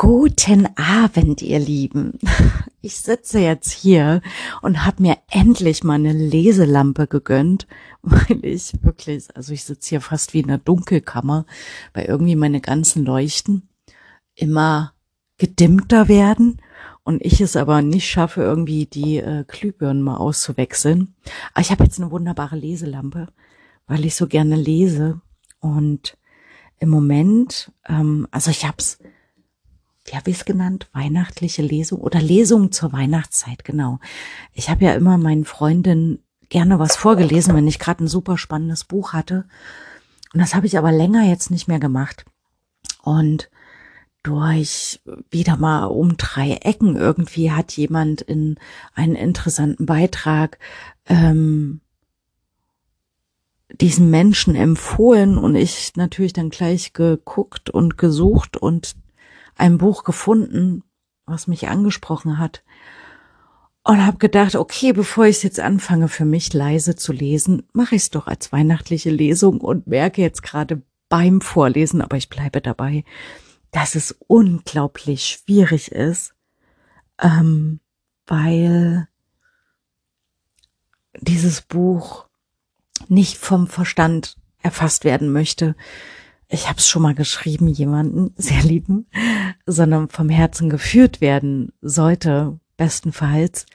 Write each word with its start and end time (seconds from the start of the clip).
Guten 0.00 0.68
Abend, 0.76 1.42
ihr 1.42 1.58
Lieben. 1.58 2.18
Ich 2.80 2.98
sitze 2.98 3.40
jetzt 3.40 3.72
hier 3.72 4.22
und 4.62 4.86
habe 4.86 5.02
mir 5.02 5.18
endlich 5.28 5.82
mal 5.82 5.94
eine 5.94 6.12
Leselampe 6.12 7.08
gegönnt, 7.08 7.66
weil 8.02 8.38
ich 8.42 8.72
wirklich, 8.82 9.36
also 9.36 9.52
ich 9.52 9.64
sitze 9.64 9.88
hier 9.88 10.00
fast 10.00 10.32
wie 10.32 10.38
in 10.38 10.48
einer 10.48 10.58
Dunkelkammer, 10.58 11.44
weil 11.92 12.04
irgendwie 12.04 12.36
meine 12.36 12.60
ganzen 12.60 13.04
Leuchten 13.04 13.68
immer 14.36 14.94
gedimmter 15.38 16.06
werden 16.06 16.62
und 17.02 17.20
ich 17.20 17.40
es 17.40 17.56
aber 17.56 17.82
nicht 17.82 18.08
schaffe, 18.08 18.42
irgendwie 18.42 18.86
die 18.86 19.16
äh, 19.16 19.44
Glühbirnen 19.46 20.02
mal 20.02 20.16
auszuwechseln. 20.16 21.16
Aber 21.52 21.60
ich 21.60 21.72
habe 21.72 21.82
jetzt 21.82 22.00
eine 22.00 22.12
wunderbare 22.12 22.56
Leselampe, 22.56 23.26
weil 23.88 24.04
ich 24.04 24.14
so 24.14 24.28
gerne 24.28 24.54
lese 24.54 25.20
und 25.58 26.16
im 26.78 26.90
Moment, 26.90 27.72
ähm, 27.88 28.28
also 28.30 28.52
ich 28.52 28.64
habe 28.64 28.76
es 28.78 28.98
wie 30.08 30.16
habe 30.16 30.30
es 30.30 30.44
genannt? 30.44 30.88
Weihnachtliche 30.92 31.62
Lesung 31.62 32.00
oder 32.00 32.20
Lesung 32.20 32.72
zur 32.72 32.92
Weihnachtszeit, 32.92 33.64
genau. 33.64 33.98
Ich 34.52 34.70
habe 34.70 34.84
ja 34.84 34.94
immer 34.94 35.18
meinen 35.18 35.44
Freundinnen 35.44 36.22
gerne 36.48 36.78
was 36.78 36.96
vorgelesen, 36.96 37.54
wenn 37.54 37.68
ich 37.68 37.78
gerade 37.78 38.04
ein 38.04 38.08
super 38.08 38.38
spannendes 38.38 38.84
Buch 38.84 39.12
hatte. 39.12 39.44
Und 40.32 40.40
das 40.40 40.54
habe 40.54 40.66
ich 40.66 40.78
aber 40.78 40.92
länger 40.92 41.24
jetzt 41.24 41.50
nicht 41.50 41.68
mehr 41.68 41.78
gemacht. 41.78 42.24
Und 43.02 43.50
durch 44.22 45.00
wieder 45.30 45.56
mal 45.56 45.84
um 45.86 46.16
drei 46.16 46.52
Ecken 46.52 46.96
irgendwie 46.96 47.52
hat 47.52 47.72
jemand 47.72 48.20
in 48.20 48.56
einen 48.94 49.14
interessanten 49.14 49.86
Beitrag 49.86 50.58
ähm, 51.06 51.80
diesen 53.80 54.10
Menschen 54.10 54.54
empfohlen 54.54 55.38
und 55.38 55.54
ich 55.54 55.92
natürlich 55.96 56.32
dann 56.32 56.50
gleich 56.50 56.92
geguckt 56.94 57.70
und 57.70 57.98
gesucht 57.98 58.56
und 58.56 58.96
ein 59.58 59.76
Buch 59.76 60.04
gefunden, 60.04 60.82
was 61.26 61.46
mich 61.46 61.68
angesprochen 61.68 62.38
hat. 62.38 62.64
Und 63.84 64.04
habe 64.04 64.18
gedacht, 64.18 64.54
okay, 64.54 64.92
bevor 64.92 65.26
ich 65.26 65.42
jetzt 65.42 65.60
anfange, 65.60 66.08
für 66.08 66.24
mich 66.24 66.52
leise 66.52 66.94
zu 66.96 67.12
lesen, 67.12 67.66
mache 67.72 67.94
ich 67.94 68.02
es 68.02 68.10
doch 68.10 68.26
als 68.26 68.52
weihnachtliche 68.52 69.10
Lesung 69.10 69.60
und 69.60 69.86
merke 69.86 70.20
jetzt 70.20 70.42
gerade 70.42 70.82
beim 71.08 71.40
Vorlesen, 71.40 72.02
aber 72.02 72.16
ich 72.16 72.28
bleibe 72.28 72.60
dabei, 72.60 73.04
dass 73.70 73.94
es 73.94 74.16
unglaublich 74.26 75.24
schwierig 75.24 75.90
ist, 75.90 76.34
ähm, 77.20 77.80
weil 78.26 79.08
dieses 81.20 81.62
Buch 81.62 82.26
nicht 83.08 83.38
vom 83.38 83.66
Verstand 83.66 84.36
erfasst 84.62 85.04
werden 85.04 85.32
möchte, 85.32 85.74
ich 86.48 86.68
habe 86.68 86.78
es 86.78 86.88
schon 86.88 87.02
mal 87.02 87.14
geschrieben, 87.14 87.68
jemanden 87.68 88.32
sehr 88.36 88.62
lieben, 88.62 89.06
sondern 89.66 90.08
vom 90.08 90.28
Herzen 90.28 90.70
geführt 90.70 91.20
werden 91.20 91.72
sollte, 91.82 92.58
bestenfalls, 92.76 93.66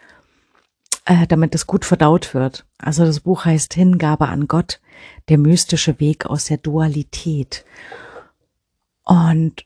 äh, 1.06 1.28
damit 1.28 1.54
es 1.54 1.68
gut 1.68 1.86
verdaut 1.86 2.34
wird. 2.34 2.66
Also 2.78 3.06
das 3.06 3.20
Buch 3.20 3.46
heißt 3.46 3.74
Hingabe 3.74 4.28
an 4.28 4.48
Gott, 4.48 4.82
der 5.30 5.38
mystische 5.38 6.00
Weg 6.00 6.26
aus 6.26 6.46
der 6.46 6.58
Dualität. 6.58 7.66
Und 9.04 9.66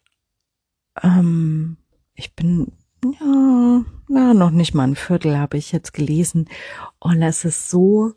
ähm, 1.01 1.77
ich 2.15 2.35
bin 2.35 2.73
ja, 3.03 3.85
na, 4.07 4.33
noch 4.33 4.49
nicht 4.49 4.73
mal 4.73 4.87
ein 4.87 4.95
Viertel 4.95 5.37
habe 5.37 5.57
ich 5.57 5.71
jetzt 5.71 5.93
gelesen. 5.93 6.49
Und 6.99 7.21
es 7.21 7.45
ist 7.45 7.69
so 7.69 8.13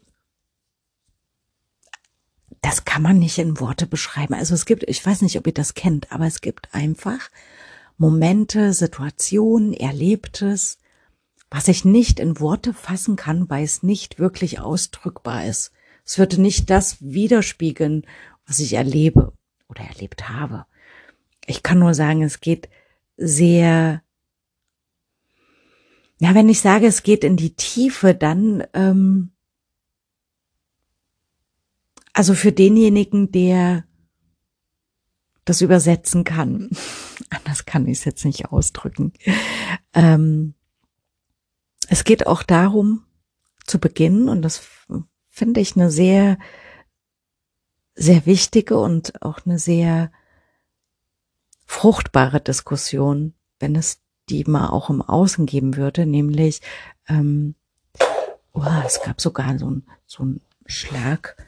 das 2.62 2.84
kann 2.84 3.02
man 3.02 3.18
nicht 3.18 3.38
in 3.38 3.58
Worte 3.58 3.86
beschreiben. 3.86 4.34
Also 4.34 4.54
es 4.54 4.66
gibt, 4.66 4.84
ich 4.84 5.04
weiß 5.04 5.22
nicht, 5.22 5.36
ob 5.38 5.46
ihr 5.46 5.54
das 5.54 5.74
kennt, 5.74 6.12
aber 6.12 6.26
es 6.26 6.40
gibt 6.40 6.74
einfach 6.74 7.30
Momente, 7.96 8.72
Situationen, 8.72 9.72
Erlebtes, 9.72 10.78
was 11.50 11.68
ich 11.68 11.84
nicht 11.84 12.20
in 12.20 12.38
Worte 12.38 12.72
fassen 12.74 13.16
kann, 13.16 13.48
weil 13.50 13.64
es 13.64 13.82
nicht 13.82 14.18
wirklich 14.18 14.60
ausdrückbar 14.60 15.46
ist. 15.46 15.72
Es 16.04 16.18
würde 16.18 16.40
nicht 16.40 16.70
das 16.70 16.98
widerspiegeln, 17.00 18.06
was 18.46 18.58
ich 18.58 18.74
erlebe 18.74 19.32
oder 19.68 19.82
erlebt 19.82 20.28
habe. 20.28 20.66
Ich 21.46 21.62
kann 21.62 21.78
nur 21.78 21.94
sagen, 21.94 22.22
es 22.22 22.40
geht 22.40 22.68
sehr, 23.16 24.02
ja, 26.18 26.34
wenn 26.34 26.48
ich 26.48 26.60
sage, 26.60 26.86
es 26.86 27.02
geht 27.02 27.24
in 27.24 27.36
die 27.36 27.54
Tiefe, 27.54 28.14
dann 28.14 28.64
ähm, 28.74 29.32
also 32.20 32.34
für 32.34 32.52
denjenigen, 32.52 33.32
der 33.32 33.84
das 35.46 35.62
übersetzen 35.62 36.22
kann. 36.22 36.68
Anders 37.30 37.64
kann 37.64 37.86
ich 37.86 38.00
es 38.00 38.04
jetzt 38.04 38.26
nicht 38.26 38.52
ausdrücken. 38.52 39.14
Ähm, 39.94 40.52
es 41.88 42.04
geht 42.04 42.26
auch 42.26 42.42
darum, 42.42 43.06
zu 43.64 43.78
beginnen, 43.78 44.28
und 44.28 44.42
das 44.42 44.60
finde 45.30 45.60
ich 45.62 45.76
eine 45.76 45.90
sehr, 45.90 46.36
sehr 47.94 48.26
wichtige 48.26 48.78
und 48.78 49.22
auch 49.22 49.46
eine 49.46 49.58
sehr 49.58 50.12
fruchtbare 51.64 52.42
Diskussion, 52.42 53.32
wenn 53.60 53.74
es 53.74 54.02
die 54.28 54.44
mal 54.44 54.68
auch 54.68 54.90
im 54.90 55.00
Außen 55.00 55.46
geben 55.46 55.78
würde, 55.78 56.04
nämlich, 56.04 56.60
ähm, 57.08 57.54
oh, 58.52 58.66
es 58.84 59.00
gab 59.02 59.22
sogar 59.22 59.58
so 59.58 59.70
ein, 59.70 59.86
so 60.04 60.22
ein 60.22 60.42
Schlag, 60.66 61.38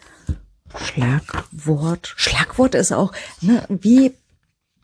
Schlagwort. 0.79 2.15
Schlagwort 2.17 2.75
ist 2.75 2.93
auch, 2.93 3.13
ne, 3.41 3.67
wie 3.69 4.13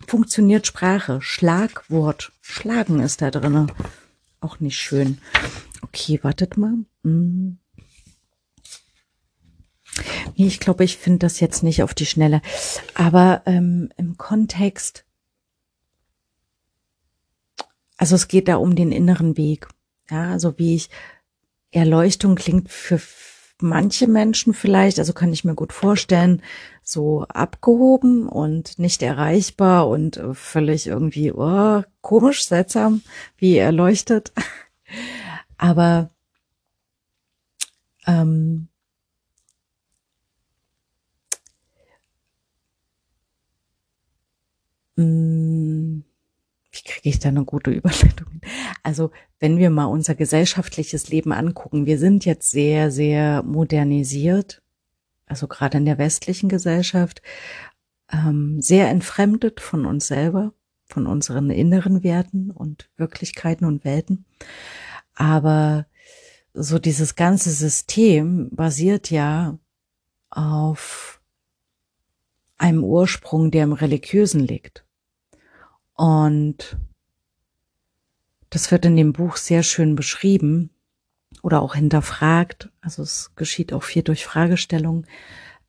funktioniert 0.06 0.66
Sprache? 0.66 1.20
Schlagwort. 1.20 2.32
Schlagen 2.40 3.00
ist 3.00 3.22
da 3.22 3.30
drinne. 3.30 3.66
Auch 4.40 4.60
nicht 4.60 4.78
schön. 4.78 5.20
Okay, 5.82 6.20
wartet 6.22 6.56
mal. 6.56 6.74
Hm. 7.02 7.58
Nee, 10.36 10.46
ich 10.46 10.60
glaube, 10.60 10.84
ich 10.84 10.96
finde 10.96 11.18
das 11.20 11.40
jetzt 11.40 11.62
nicht 11.62 11.82
auf 11.82 11.94
die 11.94 12.06
Schnelle. 12.06 12.40
Aber 12.94 13.42
ähm, 13.46 13.90
im 13.96 14.16
Kontext, 14.16 15.04
also 17.96 18.14
es 18.14 18.28
geht 18.28 18.48
da 18.48 18.56
um 18.56 18.76
den 18.76 18.92
inneren 18.92 19.36
Weg. 19.36 19.68
Ja, 20.10 20.30
also 20.30 20.58
wie 20.58 20.76
ich 20.76 20.90
Erleuchtung 21.70 22.36
klingt 22.36 22.70
für 22.70 22.98
manche 23.60 24.06
Menschen 24.06 24.54
vielleicht, 24.54 24.98
also 24.98 25.12
kann 25.12 25.32
ich 25.32 25.44
mir 25.44 25.54
gut 25.54 25.72
vorstellen, 25.72 26.42
so 26.82 27.24
abgehoben 27.28 28.28
und 28.28 28.78
nicht 28.78 29.02
erreichbar 29.02 29.88
und 29.88 30.16
äh, 30.16 30.34
völlig 30.34 30.86
irgendwie 30.86 31.32
oh, 31.32 31.82
komisch, 32.00 32.46
seltsam, 32.46 33.02
wie 33.36 33.56
erleuchtet. 33.58 34.32
Aber 35.58 36.10
ähm, 38.06 38.68
mh, 44.96 45.04
mm, 45.04 46.07
kriege 46.88 47.08
ich 47.08 47.18
da 47.18 47.28
eine 47.28 47.44
gute 47.44 47.70
Überleitung? 47.72 48.40
Also 48.82 49.10
wenn 49.38 49.58
wir 49.58 49.70
mal 49.70 49.86
unser 49.86 50.14
gesellschaftliches 50.14 51.08
Leben 51.08 51.32
angucken, 51.32 51.86
wir 51.86 51.98
sind 51.98 52.24
jetzt 52.24 52.50
sehr, 52.50 52.90
sehr 52.90 53.42
modernisiert, 53.42 54.62
also 55.26 55.46
gerade 55.46 55.78
in 55.78 55.84
der 55.84 55.98
westlichen 55.98 56.48
Gesellschaft, 56.48 57.22
ähm, 58.10 58.60
sehr 58.60 58.88
entfremdet 58.88 59.60
von 59.60 59.86
uns 59.86 60.06
selber, 60.06 60.52
von 60.86 61.06
unseren 61.06 61.50
inneren 61.50 62.02
Werten 62.02 62.50
und 62.50 62.88
Wirklichkeiten 62.96 63.66
und 63.66 63.84
Welten. 63.84 64.24
Aber 65.14 65.86
so 66.54 66.78
dieses 66.78 67.14
ganze 67.14 67.50
System 67.50 68.48
basiert 68.50 69.10
ja 69.10 69.58
auf 70.30 71.20
einem 72.56 72.82
Ursprung, 72.82 73.50
der 73.50 73.64
im 73.64 73.72
Religiösen 73.72 74.40
liegt. 74.40 74.84
Und 75.98 76.78
das 78.50 78.70
wird 78.70 78.84
in 78.84 78.96
dem 78.96 79.12
Buch 79.12 79.36
sehr 79.36 79.64
schön 79.64 79.96
beschrieben 79.96 80.70
oder 81.42 81.60
auch 81.60 81.74
hinterfragt. 81.74 82.70
Also 82.80 83.02
es 83.02 83.32
geschieht 83.34 83.72
auch 83.72 83.82
viel 83.82 84.04
durch 84.04 84.24
Fragestellungen, 84.24 85.08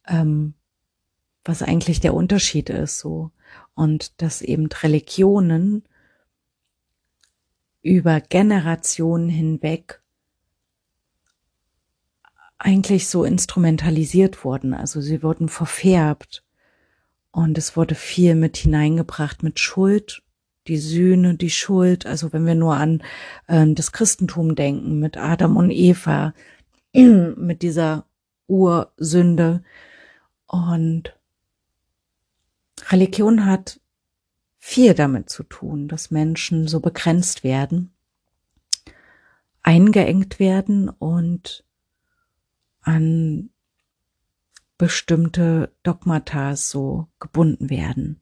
ähm, 0.08 0.54
was 1.44 1.64
eigentlich 1.64 2.00
der 2.00 2.14
Unterschied 2.14 2.70
ist 2.70 3.00
so. 3.00 3.31
Und 3.74 4.22
dass 4.22 4.44
eben 4.44 4.68
Religionen 4.68 5.84
über 7.82 8.22
Generationen 8.22 9.30
hinweg 9.30 10.00
eigentlich 12.60 13.08
so 13.08 13.24
instrumentalisiert 13.24 14.46
wurden. 14.46 14.75
Also 14.75 15.02
sie 15.02 15.24
wurden 15.24 15.50
verfärbt 15.50 16.44
und 17.31 17.58
es 17.58 17.78
wurde 17.78 17.96
viel 17.96 18.36
mit 18.36 18.58
hineingebracht 18.58 19.44
mit 19.44 19.60
Schuld, 19.60 20.24
die 20.68 20.78
Sühne, 20.78 21.36
die 21.36 21.50
Schuld. 21.50 22.06
Also 22.06 22.34
wenn 22.34 22.46
wir 22.46 22.56
nur 22.56 22.76
an 22.76 23.04
äh, 23.48 23.66
das 23.74 23.92
Christentum 23.92 24.56
denken, 24.56 25.00
mit 25.00 25.18
Adam 25.18 25.58
und 25.58 25.72
Eva, 25.72 26.34
mit 26.94 27.62
dieser 27.62 28.06
Ursünde. 28.48 29.64
Und 30.48 31.16
Religion 32.90 33.46
hat 33.46 33.80
viel 34.58 34.94
damit 34.94 35.30
zu 35.30 35.44
tun, 35.44 35.88
dass 35.88 36.12
Menschen 36.12 36.68
so 36.68 36.80
begrenzt 36.80 37.44
werden, 37.44 37.92
eingeengt 39.62 40.40
werden 40.40 40.90
und 40.90 41.64
an 42.82 43.50
bestimmte 44.80 45.72
Dogmata 45.84 46.56
so 46.56 47.10
gebunden 47.20 47.70
werden. 47.70 48.22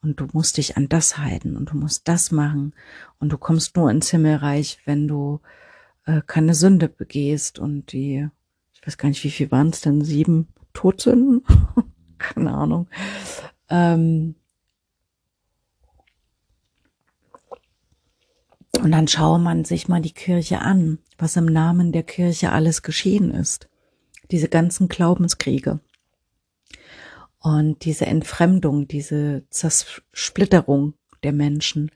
Und 0.00 0.20
du 0.20 0.28
musst 0.32 0.58
dich 0.58 0.76
an 0.76 0.88
das 0.88 1.18
halten 1.18 1.56
und 1.56 1.72
du 1.72 1.76
musst 1.76 2.06
das 2.06 2.30
machen 2.30 2.72
und 3.18 3.32
du 3.32 3.38
kommst 3.38 3.74
nur 3.74 3.90
ins 3.90 4.10
Himmelreich, 4.10 4.78
wenn 4.84 5.08
du 5.08 5.40
äh, 6.04 6.20
keine 6.24 6.54
Sünde 6.54 6.88
begehst 6.88 7.58
und 7.58 7.90
die, 7.90 8.28
ich 8.72 8.86
weiß 8.86 8.96
gar 8.96 9.08
nicht, 9.08 9.24
wie 9.24 9.30
viel 9.30 9.50
waren 9.50 9.70
es 9.70 9.80
denn, 9.80 10.04
sieben 10.04 10.48
Todsünden? 10.72 11.42
keine 12.18 12.52
Ahnung. 12.52 12.86
Ähm, 13.68 14.36
und 18.80 18.92
dann 18.92 19.08
schaue 19.08 19.40
man 19.40 19.64
sich 19.64 19.88
mal 19.88 20.02
die 20.02 20.14
Kirche 20.14 20.60
an, 20.60 20.98
was 21.16 21.34
im 21.36 21.46
Namen 21.46 21.92
der 21.92 22.04
Kirche 22.04 22.52
alles 22.52 22.82
geschehen 22.82 23.32
ist 23.32 23.68
diese 24.30 24.48
ganzen 24.48 24.88
Glaubenskriege 24.88 25.80
und 27.40 27.84
diese 27.84 28.06
Entfremdung, 28.06 28.88
diese 28.88 29.44
Zersplitterung 29.50 30.94
der 31.22 31.32
Menschen. 31.32 31.90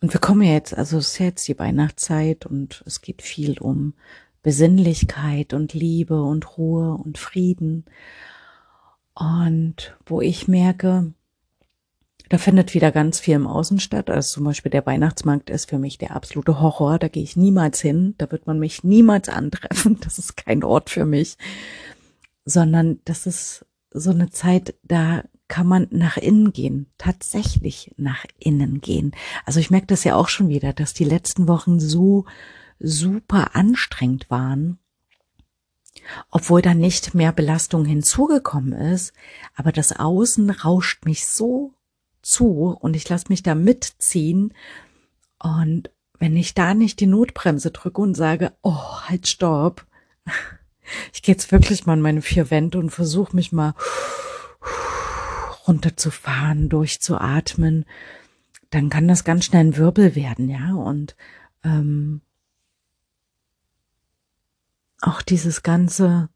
Und 0.00 0.12
wir 0.12 0.20
kommen 0.20 0.42
jetzt, 0.42 0.76
also 0.76 0.98
es 0.98 1.12
ist 1.12 1.18
jetzt 1.18 1.48
die 1.48 1.58
Weihnachtszeit 1.58 2.44
und 2.44 2.82
es 2.86 3.00
geht 3.00 3.22
viel 3.22 3.58
um 3.58 3.94
Besinnlichkeit 4.42 5.54
und 5.54 5.72
Liebe 5.72 6.22
und 6.22 6.58
Ruhe 6.58 6.92
und 6.92 7.16
Frieden. 7.16 7.86
Und 9.14 9.96
wo 10.04 10.20
ich 10.20 10.46
merke, 10.48 11.14
da 12.34 12.38
findet 12.38 12.74
wieder 12.74 12.90
ganz 12.90 13.20
viel 13.20 13.34
im 13.34 13.46
Außen 13.46 13.78
statt. 13.78 14.10
Also 14.10 14.34
zum 14.34 14.44
Beispiel 14.44 14.70
der 14.70 14.84
Weihnachtsmarkt 14.86 15.50
ist 15.50 15.70
für 15.70 15.78
mich 15.78 15.98
der 15.98 16.16
absolute 16.16 16.60
Horror. 16.60 16.98
Da 16.98 17.06
gehe 17.06 17.22
ich 17.22 17.36
niemals 17.36 17.80
hin. 17.80 18.16
Da 18.18 18.28
wird 18.32 18.48
man 18.48 18.58
mich 18.58 18.82
niemals 18.82 19.28
antreffen. 19.28 19.98
Das 20.04 20.18
ist 20.18 20.36
kein 20.36 20.64
Ort 20.64 20.90
für 20.90 21.04
mich. 21.04 21.38
Sondern 22.44 22.98
das 23.04 23.26
ist 23.26 23.66
so 23.92 24.10
eine 24.10 24.30
Zeit, 24.30 24.74
da 24.82 25.22
kann 25.46 25.68
man 25.68 25.86
nach 25.92 26.16
innen 26.16 26.52
gehen, 26.52 26.90
tatsächlich 26.98 27.94
nach 27.98 28.24
innen 28.40 28.80
gehen. 28.80 29.12
Also 29.46 29.60
ich 29.60 29.70
merke 29.70 29.86
das 29.86 30.02
ja 30.02 30.16
auch 30.16 30.26
schon 30.26 30.48
wieder, 30.48 30.72
dass 30.72 30.92
die 30.92 31.04
letzten 31.04 31.46
Wochen 31.46 31.78
so 31.78 32.24
super 32.80 33.54
anstrengend 33.54 34.28
waren, 34.28 34.80
obwohl 36.32 36.62
da 36.62 36.74
nicht 36.74 37.14
mehr 37.14 37.30
Belastung 37.30 37.84
hinzugekommen 37.84 38.72
ist, 38.72 39.12
aber 39.54 39.70
das 39.70 39.92
Außen 39.92 40.50
rauscht 40.50 41.04
mich 41.04 41.28
so 41.28 41.74
zu 42.24 42.76
und 42.80 42.96
ich 42.96 43.08
lasse 43.08 43.26
mich 43.28 43.42
da 43.42 43.54
mitziehen. 43.54 44.54
Und 45.38 45.90
wenn 46.18 46.36
ich 46.36 46.54
da 46.54 46.74
nicht 46.74 47.00
die 47.00 47.06
Notbremse 47.06 47.70
drücke 47.70 48.00
und 48.00 48.14
sage, 48.14 48.52
oh, 48.62 49.00
halt, 49.02 49.28
stopp. 49.28 49.86
Ich 51.12 51.22
gehe 51.22 51.34
jetzt 51.34 51.50
wirklich 51.50 51.86
mal 51.86 51.94
in 51.94 52.02
meine 52.02 52.22
vier 52.22 52.50
Wände 52.50 52.78
und 52.78 52.90
versuche 52.90 53.34
mich 53.34 53.52
mal 53.52 53.74
runterzufahren, 55.66 56.68
durchzuatmen, 56.68 57.86
dann 58.70 58.90
kann 58.90 59.08
das 59.08 59.24
ganz 59.24 59.46
schnell 59.46 59.64
ein 59.64 59.76
Wirbel 59.76 60.14
werden, 60.14 60.50
ja. 60.50 60.74
Und 60.74 61.16
ähm, 61.62 62.20
auch 65.00 65.22
dieses 65.22 65.62
ganze 65.62 66.28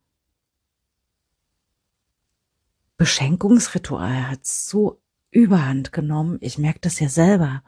Beschenkungsritual 2.97 4.31
hat 4.31 4.47
so 4.47 5.01
überhand 5.31 5.93
genommen. 5.93 6.39
Ich 6.41 6.59
merke 6.59 6.81
das 6.81 7.01
ja 7.01 7.09
selber. 7.09 7.63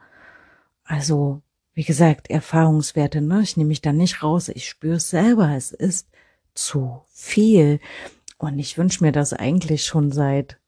Also, 0.83 1.41
wie 1.73 1.83
gesagt, 1.83 2.29
Erfahrungswerte, 2.29 3.21
ne? 3.21 3.41
Ich 3.41 3.57
nehme 3.57 3.69
mich 3.69 3.81
da 3.81 3.93
nicht 3.93 4.23
raus. 4.23 4.49
Ich 4.49 4.67
spüre 4.67 4.95
es 4.95 5.09
selber. 5.09 5.55
Es 5.55 5.71
ist 5.71 6.09
zu 6.53 7.01
viel. 7.09 7.79
Und 8.37 8.59
ich 8.59 8.77
wünsche 8.77 9.03
mir 9.03 9.11
das 9.11 9.33
eigentlich 9.33 9.85
schon 9.85 10.11
seit 10.11 10.59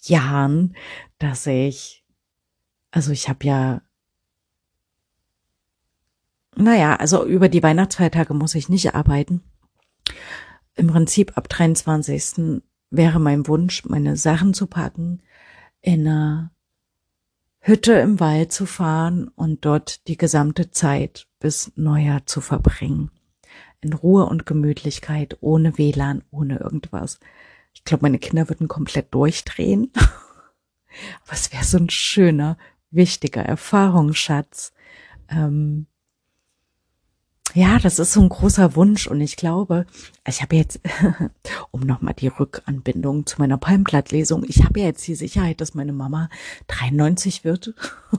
Jahren, 0.00 0.74
dass 1.18 1.46
ich, 1.46 2.04
also 2.90 3.12
ich 3.12 3.28
habe 3.28 3.44
ja, 3.44 3.82
naja, 6.56 6.96
also 6.96 7.24
über 7.24 7.48
die 7.48 7.62
Weihnachtsfeiertage 7.62 8.34
muss 8.34 8.54
ich 8.54 8.68
nicht 8.68 8.94
arbeiten. 8.94 9.42
Im 10.74 10.88
Prinzip 10.88 11.36
ab 11.36 11.48
23. 11.48 12.62
wäre 12.90 13.20
mein 13.20 13.46
Wunsch, 13.46 13.84
meine 13.84 14.16
Sachen 14.16 14.54
zu 14.54 14.66
packen, 14.66 15.22
in 15.88 16.06
einer 16.06 16.50
Hütte 17.60 17.94
im 17.94 18.20
Wald 18.20 18.52
zu 18.52 18.66
fahren 18.66 19.28
und 19.28 19.64
dort 19.64 20.06
die 20.06 20.18
gesamte 20.18 20.70
Zeit 20.70 21.26
bis 21.40 21.72
Neujahr 21.76 22.26
zu 22.26 22.42
verbringen. 22.42 23.10
In 23.80 23.94
Ruhe 23.94 24.26
und 24.26 24.44
Gemütlichkeit, 24.44 25.38
ohne 25.40 25.78
WLAN, 25.78 26.24
ohne 26.30 26.58
irgendwas. 26.58 27.20
Ich 27.72 27.84
glaube, 27.84 28.02
meine 28.02 28.18
Kinder 28.18 28.50
würden 28.50 28.68
komplett 28.68 29.14
durchdrehen. 29.14 29.90
Es 31.30 31.52
wäre 31.52 31.64
so 31.64 31.78
ein 31.78 31.90
schöner, 31.90 32.56
wichtiger 32.90 33.42
Erfahrungsschatz. 33.42 34.72
Ähm, 35.28 35.86
ja, 37.54 37.78
das 37.78 37.98
ist 37.98 38.12
so 38.12 38.20
ein 38.20 38.28
großer 38.28 38.76
Wunsch 38.76 39.06
und 39.06 39.20
ich 39.20 39.36
glaube, 39.36 39.86
ich 40.26 40.42
habe 40.42 40.56
jetzt, 40.56 40.80
um 41.70 41.80
nochmal 41.80 42.14
die 42.14 42.28
Rückanbindung 42.28 43.26
zu 43.26 43.40
meiner 43.40 43.58
Palmblattlesung, 43.58 44.44
ich 44.46 44.64
habe 44.64 44.80
ja 44.80 44.86
jetzt 44.86 45.06
die 45.06 45.14
Sicherheit, 45.14 45.60
dass 45.60 45.74
meine 45.74 45.92
Mama 45.92 46.28
93 46.66 47.44
wird. 47.44 47.74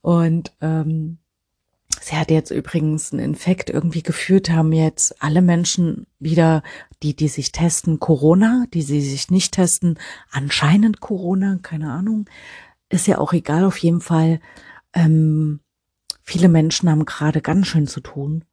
und 0.00 0.52
ähm, 0.60 1.18
sie 2.00 2.16
hat 2.16 2.30
jetzt 2.30 2.50
übrigens 2.50 3.12
einen 3.12 3.24
Infekt 3.24 3.68
irgendwie 3.68 4.02
geführt, 4.02 4.50
haben 4.50 4.72
jetzt 4.72 5.22
alle 5.22 5.42
Menschen 5.42 6.06
wieder, 6.18 6.62
die, 7.02 7.14
die 7.14 7.28
sich 7.28 7.52
testen, 7.52 8.00
Corona, 8.00 8.64
die 8.72 8.82
sie 8.82 9.02
sich 9.02 9.30
nicht 9.30 9.52
testen, 9.52 9.98
anscheinend 10.30 11.00
Corona, 11.00 11.58
keine 11.62 11.92
Ahnung. 11.92 12.28
Ist 12.88 13.06
ja 13.06 13.18
auch 13.18 13.32
egal, 13.32 13.64
auf 13.64 13.78
jeden 13.78 14.00
Fall. 14.00 14.40
Ähm, 14.94 15.60
Viele 16.28 16.48
Menschen 16.48 16.90
haben 16.90 17.04
gerade 17.04 17.40
ganz 17.40 17.68
schön 17.68 17.86
zu 17.86 18.00
tun. 18.00 18.44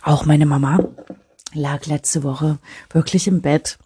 Auch 0.00 0.24
meine 0.24 0.46
Mama 0.46 0.78
lag 1.52 1.86
letzte 1.86 2.22
Woche 2.22 2.60
wirklich 2.90 3.26
im 3.26 3.42
Bett. 3.42 3.76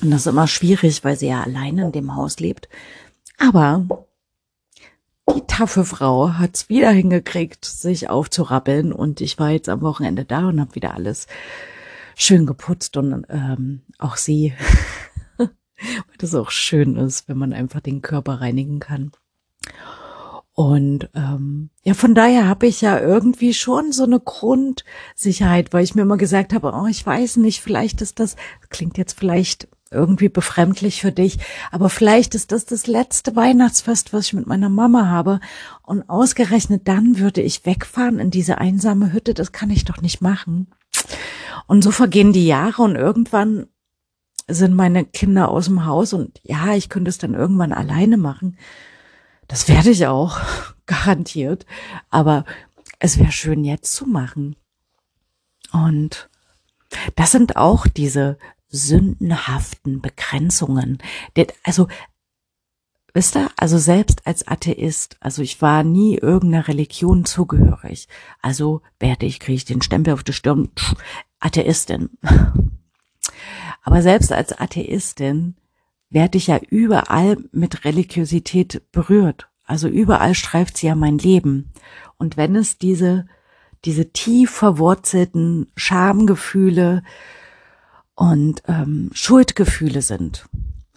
Und 0.00 0.12
das 0.12 0.20
ist 0.20 0.26
immer 0.28 0.46
schwierig, 0.46 1.02
weil 1.02 1.16
sie 1.16 1.26
ja 1.26 1.42
alleine 1.42 1.86
in 1.86 1.92
dem 1.92 2.14
Haus 2.14 2.38
lebt. 2.38 2.68
Aber 3.36 4.06
die 5.34 5.44
taffe 5.48 5.84
Frau 5.84 6.34
hat's 6.34 6.68
wieder 6.68 6.92
hingekriegt, 6.92 7.64
sich 7.64 8.08
aufzurappeln. 8.08 8.92
Und 8.92 9.20
ich 9.20 9.40
war 9.40 9.50
jetzt 9.50 9.68
am 9.68 9.80
Wochenende 9.80 10.24
da 10.24 10.46
und 10.46 10.60
habe 10.60 10.76
wieder 10.76 10.94
alles 10.94 11.26
schön 12.14 12.46
geputzt 12.46 12.96
und 12.96 13.26
ähm, 13.28 13.82
auch 13.98 14.16
sie, 14.16 14.54
weil 15.36 15.48
das 16.18 16.36
auch 16.36 16.52
schön 16.52 16.94
ist, 16.94 17.28
wenn 17.28 17.38
man 17.38 17.52
einfach 17.52 17.80
den 17.80 18.02
Körper 18.02 18.40
reinigen 18.40 18.78
kann. 18.78 19.10
Und 20.54 21.08
ähm, 21.14 21.70
ja, 21.82 21.94
von 21.94 22.14
daher 22.14 22.46
habe 22.46 22.66
ich 22.66 22.82
ja 22.82 23.00
irgendwie 23.00 23.54
schon 23.54 23.92
so 23.92 24.04
eine 24.04 24.20
Grundsicherheit, 24.20 25.72
weil 25.72 25.82
ich 25.82 25.94
mir 25.94 26.02
immer 26.02 26.18
gesagt 26.18 26.52
habe, 26.52 26.72
oh, 26.74 26.86
ich 26.86 27.04
weiß 27.04 27.38
nicht, 27.38 27.62
vielleicht 27.62 28.02
ist 28.02 28.20
das, 28.20 28.36
klingt 28.68 28.98
jetzt 28.98 29.18
vielleicht 29.18 29.68
irgendwie 29.90 30.28
befremdlich 30.28 31.00
für 31.00 31.12
dich, 31.12 31.38
aber 31.70 31.88
vielleicht 31.88 32.34
ist 32.34 32.52
das 32.52 32.64
das 32.64 32.86
letzte 32.86 33.36
Weihnachtsfest, 33.36 34.12
was 34.12 34.26
ich 34.26 34.32
mit 34.32 34.46
meiner 34.46 34.68
Mama 34.68 35.06
habe. 35.06 35.40
Und 35.82 36.08
ausgerechnet 36.08 36.88
dann 36.88 37.18
würde 37.18 37.40
ich 37.40 37.64
wegfahren 37.64 38.18
in 38.18 38.30
diese 38.30 38.58
einsame 38.58 39.12
Hütte, 39.12 39.34
das 39.34 39.52
kann 39.52 39.70
ich 39.70 39.84
doch 39.84 40.00
nicht 40.00 40.20
machen. 40.20 40.68
Und 41.66 41.82
so 41.84 41.90
vergehen 41.90 42.32
die 42.32 42.46
Jahre 42.46 42.82
und 42.82 42.96
irgendwann 42.96 43.66
sind 44.48 44.74
meine 44.74 45.04
Kinder 45.04 45.48
aus 45.48 45.66
dem 45.66 45.86
Haus 45.86 46.12
und 46.12 46.40
ja, 46.42 46.74
ich 46.74 46.88
könnte 46.88 47.08
es 47.08 47.18
dann 47.18 47.34
irgendwann 47.34 47.72
alleine 47.72 48.16
machen. 48.16 48.56
Das 49.48 49.68
werde 49.68 49.90
ich 49.90 50.06
auch, 50.06 50.38
garantiert. 50.86 51.66
Aber 52.10 52.44
es 52.98 53.18
wäre 53.18 53.32
schön 53.32 53.64
jetzt 53.64 53.92
zu 53.92 54.06
machen. 54.06 54.56
Und 55.72 56.28
das 57.16 57.32
sind 57.32 57.56
auch 57.56 57.86
diese 57.86 58.38
sündenhaften 58.68 60.00
Begrenzungen. 60.00 60.98
Also, 61.62 61.88
wisst 63.12 63.36
ihr, 63.36 63.50
also 63.56 63.78
selbst 63.78 64.26
als 64.26 64.46
Atheist, 64.48 65.16
also 65.20 65.42
ich 65.42 65.60
war 65.60 65.84
nie 65.84 66.16
irgendeiner 66.16 66.68
Religion 66.68 67.24
zugehörig. 67.24 68.08
Also 68.40 68.82
werde 68.98 69.26
ich, 69.26 69.40
kriege 69.40 69.56
ich 69.56 69.64
den 69.64 69.82
Stempel 69.82 70.14
auf 70.14 70.22
die 70.22 70.32
Stirn, 70.32 70.70
Atheistin. 71.40 72.10
Aber 73.82 74.02
selbst 74.02 74.32
als 74.32 74.52
Atheistin 74.52 75.56
werde 76.12 76.38
ich 76.38 76.48
ja 76.48 76.58
überall 76.70 77.38
mit 77.52 77.84
Religiosität 77.84 78.82
berührt. 78.92 79.48
Also 79.64 79.88
überall 79.88 80.34
streift 80.34 80.76
sie 80.76 80.86
ja 80.86 80.94
mein 80.94 81.18
Leben. 81.18 81.70
Und 82.18 82.36
wenn 82.36 82.56
es 82.56 82.78
diese, 82.78 83.26
diese 83.84 84.12
tief 84.12 84.50
verwurzelten 84.50 85.72
Schamgefühle 85.76 87.02
und 88.14 88.62
ähm, 88.68 89.10
Schuldgefühle 89.14 90.02
sind, 90.02 90.46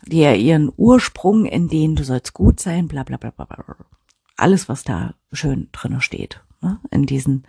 die 0.06 0.20
ja 0.20 0.34
ihren 0.34 0.72
Ursprung 0.76 1.46
in 1.46 1.68
denen 1.68 1.96
du 1.96 2.04
sollst 2.04 2.34
gut 2.34 2.60
sein, 2.60 2.88
bla 2.88 3.04
bla 3.04 3.18
bla 3.18 3.32
bla 3.32 3.46
bla. 3.46 3.76
Alles, 4.38 4.68
was 4.68 4.84
da 4.84 5.16
schön 5.32 5.70
drinne 5.72 6.02
steht, 6.02 6.42
ne? 6.62 6.80
in 6.92 7.06
diesen 7.06 7.44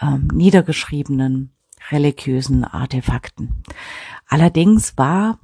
ähm, 0.00 0.28
niedergeschriebenen 0.32 1.52
religiösen 1.90 2.64
Artefakten. 2.64 3.62
Allerdings 4.28 4.98
war 4.98 5.38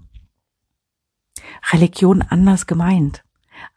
Religion 1.73 2.23
anders 2.23 2.67
gemeint. 2.67 3.25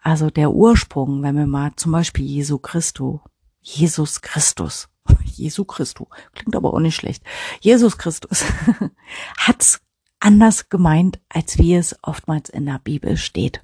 Also 0.01 0.29
der 0.29 0.51
Ursprung, 0.51 1.23
wenn 1.23 1.37
wir 1.37 1.47
mal 1.47 1.71
zum 1.75 1.91
Beispiel 1.91 2.25
Jesu 2.25 2.57
Christus, 2.57 3.19
Jesus 3.61 4.21
Christus, 4.21 4.89
Jesu 5.23 5.65
Christus, 5.65 6.07
klingt 6.33 6.55
aber 6.55 6.73
auch 6.73 6.79
nicht 6.79 6.95
schlecht, 6.95 7.23
Jesus 7.59 7.97
Christus 7.97 8.45
hat's 9.37 9.81
anders 10.19 10.69
gemeint, 10.69 11.19
als 11.29 11.57
wie 11.57 11.75
es 11.75 11.97
oftmals 12.01 12.49
in 12.49 12.65
der 12.65 12.79
Bibel 12.79 13.17
steht. 13.17 13.61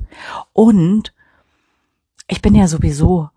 Und 0.53 1.13
ich 2.27 2.41
bin 2.41 2.55
ja 2.55 2.67
sowieso 2.67 3.29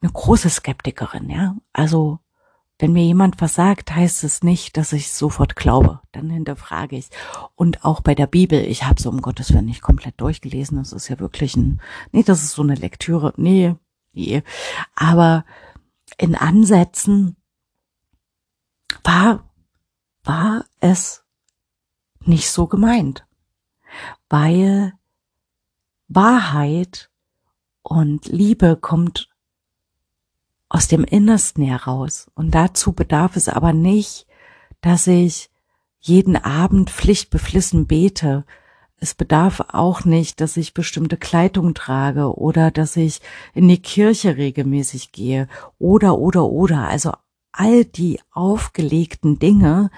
eine 0.00 0.12
große 0.12 0.50
Skeptikerin, 0.50 1.30
ja. 1.30 1.56
Also 1.72 2.20
wenn 2.78 2.92
mir 2.92 3.04
jemand 3.04 3.40
was 3.40 3.54
sagt, 3.54 3.94
heißt 3.94 4.22
es 4.24 4.42
nicht, 4.42 4.76
dass 4.76 4.92
ich 4.92 5.12
sofort 5.12 5.56
glaube. 5.56 6.00
Dann 6.12 6.28
hinterfrage 6.28 6.96
ich 6.96 7.08
Und 7.54 7.84
auch 7.84 8.00
bei 8.00 8.14
der 8.14 8.26
Bibel, 8.26 8.60
ich 8.60 8.84
habe 8.84 9.00
so 9.00 9.08
um 9.08 9.22
Gottes 9.22 9.52
Willen 9.52 9.64
nicht 9.64 9.80
komplett 9.80 10.20
durchgelesen. 10.20 10.76
Das 10.76 10.92
ist 10.92 11.08
ja 11.08 11.18
wirklich 11.18 11.56
ein, 11.56 11.80
nee, 12.12 12.22
das 12.22 12.42
ist 12.42 12.52
so 12.52 12.62
eine 12.62 12.74
Lektüre. 12.74 13.32
Nee, 13.36 13.74
nee. 14.12 14.42
Aber 14.94 15.46
in 16.18 16.34
Ansätzen 16.34 17.36
war, 19.02 19.48
war 20.24 20.64
es 20.80 21.24
nicht 22.20 22.50
so 22.50 22.66
gemeint. 22.66 23.26
Weil 24.28 24.92
Wahrheit 26.08 27.10
und 27.82 28.26
Liebe 28.26 28.76
kommt 28.76 29.30
aus 30.68 30.88
dem 30.88 31.04
Innersten 31.04 31.64
heraus. 31.64 32.30
Und 32.34 32.54
dazu 32.54 32.92
bedarf 32.92 33.36
es 33.36 33.48
aber 33.48 33.72
nicht, 33.72 34.26
dass 34.80 35.06
ich 35.06 35.50
jeden 36.00 36.36
Abend 36.36 36.90
pflichtbeflissen 36.90 37.86
bete. 37.86 38.44
Es 38.98 39.14
bedarf 39.14 39.62
auch 39.68 40.04
nicht, 40.04 40.40
dass 40.40 40.56
ich 40.56 40.74
bestimmte 40.74 41.16
Kleidung 41.16 41.74
trage 41.74 42.36
oder 42.36 42.70
dass 42.70 42.96
ich 42.96 43.20
in 43.54 43.68
die 43.68 43.82
Kirche 43.82 44.36
regelmäßig 44.36 45.12
gehe 45.12 45.48
oder, 45.78 46.18
oder, 46.18 46.44
oder. 46.46 46.88
Also 46.88 47.12
all 47.52 47.84
die 47.84 48.20
aufgelegten 48.30 49.38
Dinge, 49.38 49.90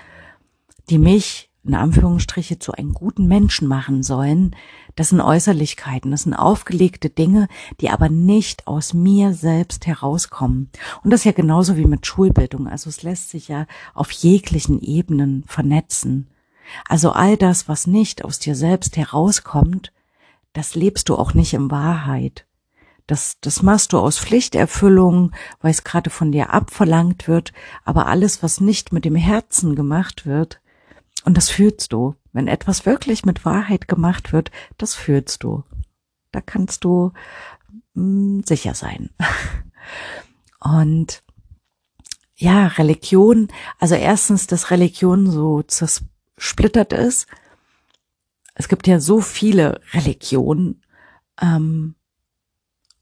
die 0.91 0.99
mich 0.99 1.48
in 1.69 1.75
Anführungsstriche 1.75 2.59
zu 2.59 2.73
einem 2.73 2.95
guten 2.95 3.29
Menschen 3.29 3.69
machen 3.69 4.03
sollen, 4.03 4.57
das 4.97 5.11
sind 5.11 5.21
Äußerlichkeiten, 5.21 6.11
das 6.11 6.23
sind 6.25 6.35
aufgelegte 6.35 7.11
Dinge, 7.11 7.47
die 7.81 7.91
aber 7.91 8.09
nicht 8.09 8.67
aus 8.67 8.95
mir 8.95 9.35
selbst 9.35 9.87
herauskommen. 9.87 10.71
Und 11.05 11.11
das 11.13 11.21
ist 11.21 11.25
ja 11.25 11.33
genauso 11.33 11.77
wie 11.77 11.85
mit 11.85 12.07
Schulbildung. 12.07 12.67
Also 12.67 12.91
es 12.91 13.03
lässt 13.03 13.31
sich 13.31 13.49
ja 13.49 13.67
auf 13.95 14.11
jeglichen 14.11 14.81
Ebenen 14.81 15.45
vernetzen. 15.47 16.29
Also 16.89 17.13
all 17.13 17.37
das, 17.37 17.69
was 17.69 17.87
nicht 17.87 18.25
aus 18.25 18.39
dir 18.39 18.57
selbst 18.57 18.97
herauskommt, 18.97 19.93
das 20.53 20.75
lebst 20.75 21.09
du 21.09 21.17
auch 21.17 21.35
nicht 21.35 21.55
in 21.55 21.71
Wahrheit. 21.71 22.47
Das, 23.07 23.39
das 23.41 23.63
machst 23.63 23.93
du 23.93 23.99
aus 23.99 24.19
Pflichterfüllung, 24.19 25.33
weil 25.61 25.71
es 25.71 25.85
gerade 25.85 26.11
von 26.11 26.33
dir 26.33 26.53
abverlangt 26.53 27.29
wird. 27.29 27.53
Aber 27.85 28.07
alles, 28.07 28.43
was 28.43 28.61
nicht 28.61 28.93
mit 28.93 29.05
dem 29.05 29.17
Herzen 29.17 29.77
gemacht 29.77 30.27
wird, 30.27 30.61
und 31.29 31.37
das 31.37 31.51
fühlst 31.51 31.93
du. 31.93 32.15
Wenn 32.33 32.49
etwas 32.49 32.87
wirklich 32.87 33.27
mit 33.27 33.45
Wahrheit 33.45 33.87
gemacht 33.87 34.33
wird, 34.33 34.51
das 34.79 34.95
fühlst 34.95 35.43
du. 35.43 35.63
Da 36.33 36.41
kannst 36.41 36.85
du 36.85 37.13
mh, 37.93 38.03
hm, 38.03 38.43
sicher 38.47 38.75
sein. 38.75 39.11
Und 40.59 41.23
ja, 42.35 42.69
Religion, 42.69 43.49
also 43.79 43.95
erstens, 43.95 44.47
dass 44.47 44.71
Religion 44.71 45.31
so 45.31 45.61
zersplittert 45.61 46.95
ist. 46.95 47.27
Es 48.55 48.69
gibt 48.69 48.87
ja 48.87 48.99
so 48.99 49.21
viele 49.21 49.83
Religionen. 49.93 50.83
Ähm, 51.43 51.95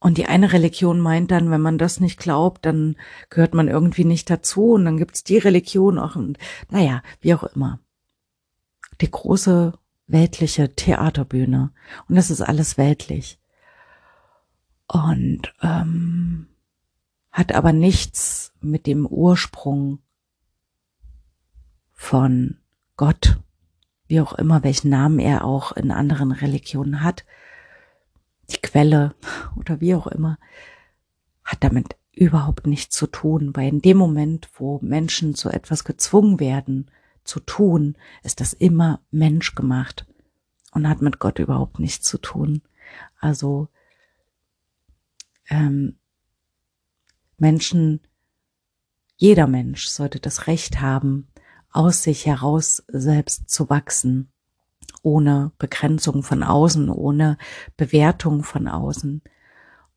und 0.01 0.19
die 0.19 0.27
eine 0.27 0.53
Religion 0.53 0.99
meint 0.99 1.31
dann, 1.31 1.53
wenn 1.53 1.61
man 1.61 1.79
das 1.79 2.01
nicht 2.01 2.19
glaubt, 2.19 2.67
dann 2.67 2.97
gehört 3.31 3.55
man 3.55 3.69
irgendwie 3.69 4.05
nicht 4.05 4.29
dazu. 4.31 4.73
Und 4.73 4.85
dann 4.85 4.97
gibt's 4.97 5.23
die 5.23 5.39
Religion 5.39 6.01
auch. 6.01 6.17
Und 6.17 6.39
naja, 6.71 7.05
wie 7.21 7.33
auch 7.33 7.45
immer 7.45 7.79
die 9.01 9.11
große 9.11 9.79
weltliche 10.07 10.75
Theaterbühne. 10.75 11.73
Und 12.09 12.15
das 12.15 12.31
ist 12.31 12.41
alles 12.41 12.79
weltlich. 12.79 13.39
Und 14.87 15.53
ähm, 15.63 16.47
hat 17.33 17.53
aber 17.53 17.73
nichts 17.73 18.53
mit 18.61 18.87
dem 18.87 19.07
Ursprung 19.07 19.99
von 21.93 22.59
Gott, 22.97 23.39
wie 24.07 24.21
auch 24.21 24.35
immer, 24.35 24.63
welchen 24.63 24.91
Namen 24.91 25.19
er 25.19 25.45
auch 25.45 25.73
in 25.73 25.91
anderen 25.91 26.31
Religionen 26.31 27.03
hat, 27.03 27.25
die 28.51 28.59
Quelle 28.59 29.15
oder 29.57 29.81
wie 29.81 29.95
auch 29.95 30.07
immer, 30.07 30.39
hat 31.43 31.65
damit 31.65 31.97
überhaupt 32.13 32.67
nichts 32.67 32.97
zu 32.97 33.07
tun, 33.07 33.55
weil 33.55 33.69
in 33.69 33.83
dem 33.83 33.97
Moment, 33.97 34.49
wo 34.55 34.79
Menschen 34.83 35.35
zu 35.35 35.51
etwas 35.51 35.85
gezwungen 35.85 36.41
werden, 36.41 36.91
zu 37.27 37.41
tun, 37.41 37.97
ist 38.23 38.41
das 38.41 38.53
immer 38.53 39.01
menschgemacht 39.11 40.07
und 40.73 40.89
hat 40.89 41.03
mit 41.03 41.19
Gott 41.19 41.39
überhaupt 41.39 41.79
nichts 41.79 42.07
zu 42.07 42.19
tun. 42.19 42.63
Also 43.19 43.69
ähm, 45.49 45.99
Menschen, 47.39 48.01
jeder 49.17 49.47
Mensch 49.47 49.89
sollte 49.89 50.21
das 50.21 50.47
Recht 50.47 50.81
haben, 50.81 51.29
aus 51.71 52.03
sich 52.03 52.27
heraus 52.27 52.83
selbst 52.89 53.51
zu 53.51 53.69
wachsen, 53.69 54.33
ohne 55.03 55.53
Begrenzung 55.59 56.23
von 56.23 56.43
außen, 56.43 56.89
ohne 56.89 57.39
Bewertung 57.77 58.43
von 58.43 58.67
außen. 58.67 59.23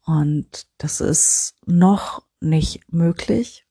Und 0.05 0.67
das 0.77 1.01
ist 1.01 1.55
noch 1.65 2.23
nicht 2.41 2.91
möglich, 2.91 3.65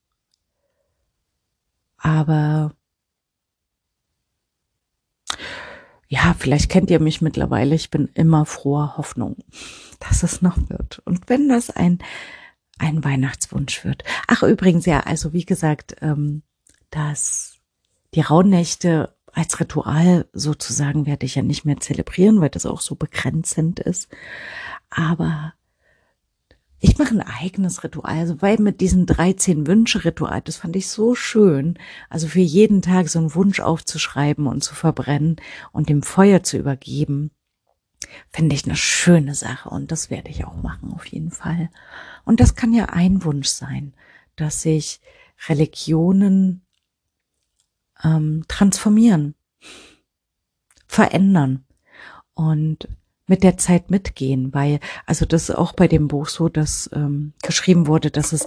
aber 1.97 2.75
ja, 6.09 6.35
vielleicht 6.39 6.71
kennt 6.71 6.91
ihr 6.91 7.01
mich 7.01 7.21
mittlerweile, 7.21 7.75
ich 7.75 7.91
bin 7.91 8.09
immer 8.15 8.47
froher 8.47 8.97
Hoffnung, 8.97 9.37
dass 10.01 10.23
es 10.23 10.43
noch 10.43 10.57
wird. 10.69 11.01
Und 11.05 11.29
wenn 11.29 11.49
das 11.49 11.71
ein, 11.71 11.99
ein 12.79 13.05
Weihnachtswunsch 13.05 13.85
wird. 13.85 14.05
Ach, 14.27 14.43
übrigens, 14.43 14.87
ja, 14.87 15.01
also 15.01 15.33
wie 15.33 15.45
gesagt, 15.45 15.97
ähm, 16.01 16.43
dass 16.91 17.59
die 18.15 18.23
Rauhnächte 18.23 19.15
als 19.33 19.61
Ritual 19.61 20.27
sozusagen 20.33 21.05
werde 21.07 21.27
ich 21.27 21.35
ja 21.35 21.43
nicht 21.43 21.65
mehr 21.65 21.79
zelebrieren, 21.79 22.41
weil 22.41 22.49
das 22.49 22.67
auch 22.67 22.81
so 22.81 22.95
begrenzend 22.95 23.79
ist. 23.79 24.09
Aber 24.91 25.53
ich 26.81 26.97
mache 26.99 27.11
ein 27.11 27.21
eigenes 27.21 27.83
Ritual, 27.83 28.19
also 28.19 28.41
weil 28.41 28.59
mit 28.59 28.81
diesen 28.81 29.05
13 29.07 29.67
Wünsche-Ritual, 29.67 30.43
das 30.43 30.59
fand 30.59 30.77
ich 30.77 30.89
so 30.89 31.15
schön. 31.15 31.79
Also 32.09 32.29
für 32.29 32.41
jeden 32.41 32.83
Tag 32.83 33.09
so 33.09 33.19
einen 33.19 33.35
Wunsch 33.35 33.61
aufzuschreiben 33.61 34.47
und 34.47 34.63
zu 34.63 34.75
verbrennen 34.75 35.37
und 35.73 35.89
dem 35.89 36.03
Feuer 36.03 36.43
zu 36.45 36.57
übergeben, 36.57 37.33
finde 38.31 38.55
ich 38.55 38.65
eine 38.65 38.77
schöne 38.77 39.35
Sache 39.35 39.69
und 39.71 39.91
das 39.91 40.09
werde 40.09 40.31
ich 40.31 40.45
auch 40.45 40.57
machen 40.63 40.93
auf 40.93 41.07
jeden 41.07 41.33
Fall. 41.33 41.69
Und 42.25 42.39
das 42.39 42.55
kann 42.55 42.73
ja 42.73 42.87
ein 42.87 43.25
Wunsch 43.25 43.49
sein, 43.49 43.93
dass 44.37 44.63
sich 44.63 45.01
Religionen 45.49 46.63
ähm, 48.05 48.45
transformieren, 48.47 49.35
verändern 50.87 51.65
und 52.35 52.89
mit 53.29 53.43
der 53.45 53.57
Zeit 53.57 53.91
mitgehen, 53.91 54.53
weil, 54.53 54.81
also 55.07 55.25
das 55.25 55.49
ist 55.49 55.55
auch 55.55 55.73
bei 55.73 55.87
dem 55.87 56.09
Buch 56.09 56.29
so, 56.29 56.49
dass 56.49 56.91
ähm, 56.93 57.35
geschrieben 57.43 57.87
wurde, 57.87 58.11
dass 58.11 58.33
es 58.33 58.47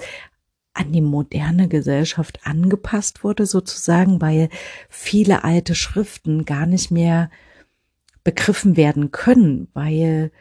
an 0.74 0.92
die 0.92 1.02
moderne 1.02 1.68
Gesellschaft 1.68 2.40
angepasst 2.46 3.24
wurde, 3.24 3.46
sozusagen, 3.46 4.22
weil 4.22 4.50
viele 4.90 5.44
alte 5.44 5.76
Schriften 5.76 6.46
gar 6.46 6.66
nicht 6.66 6.92
mehr 6.92 7.30
begriffen 8.24 8.78
werden 8.78 9.12
können, 9.12 9.68
weil 9.74 10.32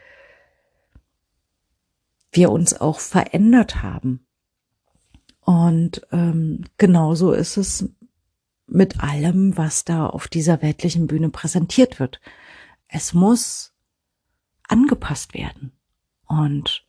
wir 2.31 2.51
uns 2.51 2.79
auch 2.79 2.99
verändert 2.99 3.81
haben. 3.83 4.25
Und 5.41 6.01
ähm, 6.11 6.63
genauso 6.77 7.33
ist 7.33 7.57
es 7.57 7.89
mit 8.67 9.03
allem, 9.03 9.57
was 9.57 9.83
da 9.83 10.05
auf 10.05 10.27
dieser 10.27 10.61
weltlichen 10.61 11.07
Bühne 11.07 11.29
präsentiert 11.29 11.99
wird. 11.99 12.21
Es 12.87 13.13
muss 13.13 13.70
angepasst 14.71 15.33
werden. 15.33 15.71
Und 16.25 16.85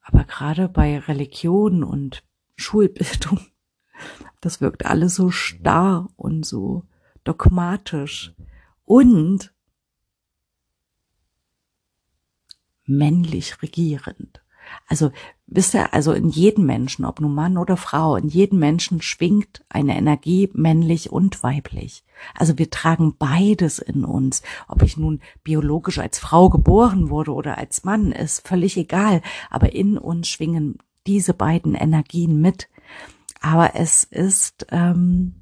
aber 0.00 0.24
gerade 0.24 0.68
bei 0.68 0.98
Religion 0.98 1.82
und 1.82 2.24
Schulbildung, 2.56 3.40
das 4.40 4.60
wirkt 4.60 4.84
alles 4.84 5.14
so 5.14 5.30
starr 5.30 6.08
und 6.16 6.44
so 6.44 6.84
dogmatisch 7.24 8.34
und 8.84 9.54
männlich 12.84 13.62
regierend. 13.62 14.43
Also 14.88 15.10
wisst 15.46 15.74
ihr, 15.74 15.92
also 15.94 16.12
in 16.12 16.28
jedem 16.28 16.66
Menschen, 16.66 17.04
ob 17.04 17.20
nun 17.20 17.34
Mann 17.34 17.58
oder 17.58 17.76
Frau, 17.76 18.16
in 18.16 18.28
jedem 18.28 18.58
Menschen 18.58 19.02
schwingt 19.02 19.64
eine 19.68 19.96
Energie 19.96 20.50
männlich 20.52 21.10
und 21.10 21.42
weiblich. 21.42 22.04
Also 22.34 22.58
wir 22.58 22.70
tragen 22.70 23.16
beides 23.18 23.78
in 23.78 24.04
uns. 24.04 24.42
Ob 24.68 24.82
ich 24.82 24.96
nun 24.96 25.20
biologisch 25.42 25.98
als 25.98 26.18
Frau 26.18 26.48
geboren 26.48 27.10
wurde 27.10 27.32
oder 27.32 27.58
als 27.58 27.84
Mann, 27.84 28.12
ist 28.12 28.46
völlig 28.46 28.76
egal. 28.76 29.22
Aber 29.50 29.72
in 29.74 29.98
uns 29.98 30.28
schwingen 30.28 30.78
diese 31.06 31.34
beiden 31.34 31.74
Energien 31.74 32.40
mit. 32.40 32.68
Aber 33.40 33.74
es 33.74 34.04
ist 34.04 34.66
ähm, 34.70 35.40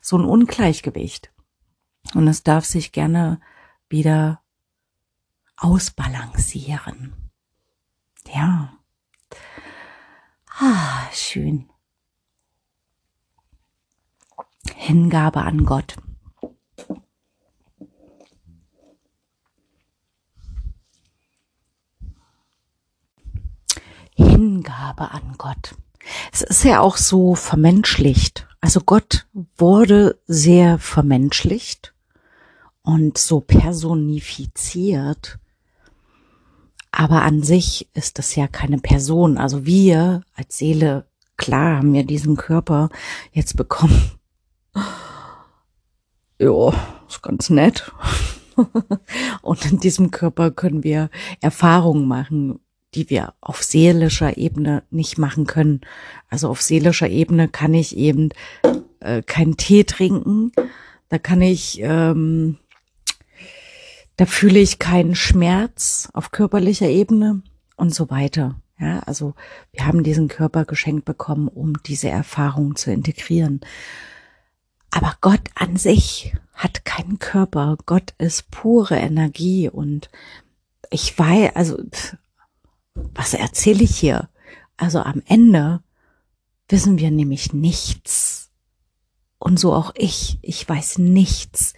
so 0.00 0.16
ein 0.16 0.24
Ungleichgewicht. 0.24 1.30
Und 2.14 2.26
es 2.26 2.42
darf 2.42 2.64
sich 2.64 2.92
gerne 2.92 3.40
wieder 3.88 4.40
ausbalancieren. 5.56 7.27
Ja. 8.34 8.72
Ah, 10.60 11.08
schön. 11.12 11.68
Hingabe 14.74 15.42
an 15.42 15.64
Gott. 15.64 15.96
Hingabe 24.14 25.10
an 25.12 25.34
Gott. 25.38 25.74
Es 26.32 26.42
ist 26.42 26.64
ja 26.64 26.80
auch 26.80 26.96
so 26.96 27.34
vermenschlicht. 27.34 28.48
Also 28.60 28.80
Gott 28.80 29.26
wurde 29.56 30.18
sehr 30.26 30.78
vermenschlicht 30.78 31.94
und 32.82 33.16
so 33.18 33.40
personifiziert. 33.40 35.38
Aber 36.98 37.22
an 37.22 37.44
sich 37.44 37.88
ist 37.94 38.18
das 38.18 38.34
ja 38.34 38.48
keine 38.48 38.78
Person. 38.78 39.38
Also 39.38 39.64
wir 39.64 40.22
als 40.34 40.58
Seele, 40.58 41.06
klar, 41.36 41.76
haben 41.76 41.92
wir 41.92 42.02
diesen 42.02 42.36
Körper 42.36 42.90
jetzt 43.32 43.56
bekommen. 43.56 44.10
Ja, 46.40 46.72
ist 47.08 47.20
ganz 47.20 47.50
nett. 47.50 47.90
Und 49.42 49.72
in 49.72 49.80
diesem 49.80 50.12
Körper 50.12 50.52
können 50.52 50.84
wir 50.84 51.10
Erfahrungen 51.40 52.06
machen, 52.06 52.60
die 52.94 53.10
wir 53.10 53.34
auf 53.40 53.64
seelischer 53.64 54.36
Ebene 54.36 54.84
nicht 54.92 55.18
machen 55.18 55.48
können. 55.48 55.80
Also 56.30 56.48
auf 56.48 56.62
seelischer 56.62 57.08
Ebene 57.08 57.48
kann 57.48 57.74
ich 57.74 57.96
eben 57.96 58.28
äh, 59.00 59.22
keinen 59.22 59.56
Tee 59.56 59.82
trinken. 59.82 60.52
Da 61.08 61.18
kann 61.18 61.40
ich 61.40 61.80
ähm, 61.82 62.58
da 64.18 64.26
fühle 64.26 64.58
ich 64.58 64.80
keinen 64.80 65.14
Schmerz 65.14 66.08
auf 66.12 66.32
körperlicher 66.32 66.88
Ebene 66.88 67.40
und 67.76 67.94
so 67.94 68.10
weiter. 68.10 68.60
Ja, 68.80 68.98
also 69.00 69.34
wir 69.72 69.86
haben 69.86 70.02
diesen 70.02 70.26
Körper 70.26 70.64
geschenkt 70.64 71.04
bekommen, 71.04 71.46
um 71.46 71.74
diese 71.84 72.08
Erfahrung 72.08 72.74
zu 72.74 72.90
integrieren. 72.90 73.60
Aber 74.90 75.14
Gott 75.20 75.42
an 75.54 75.76
sich 75.76 76.34
hat 76.52 76.84
keinen 76.84 77.20
Körper. 77.20 77.76
Gott 77.86 78.14
ist 78.18 78.50
pure 78.50 78.96
Energie 78.96 79.68
und 79.68 80.10
ich 80.90 81.16
weiß, 81.16 81.54
also 81.54 81.78
was 83.14 83.34
erzähle 83.34 83.84
ich 83.84 83.96
hier? 83.96 84.28
Also 84.76 85.00
am 85.00 85.22
Ende 85.26 85.80
wissen 86.68 86.98
wir 86.98 87.12
nämlich 87.12 87.52
nichts. 87.52 88.50
Und 89.38 89.60
so 89.60 89.72
auch 89.72 89.92
ich. 89.94 90.38
Ich 90.42 90.68
weiß 90.68 90.98
nichts. 90.98 91.74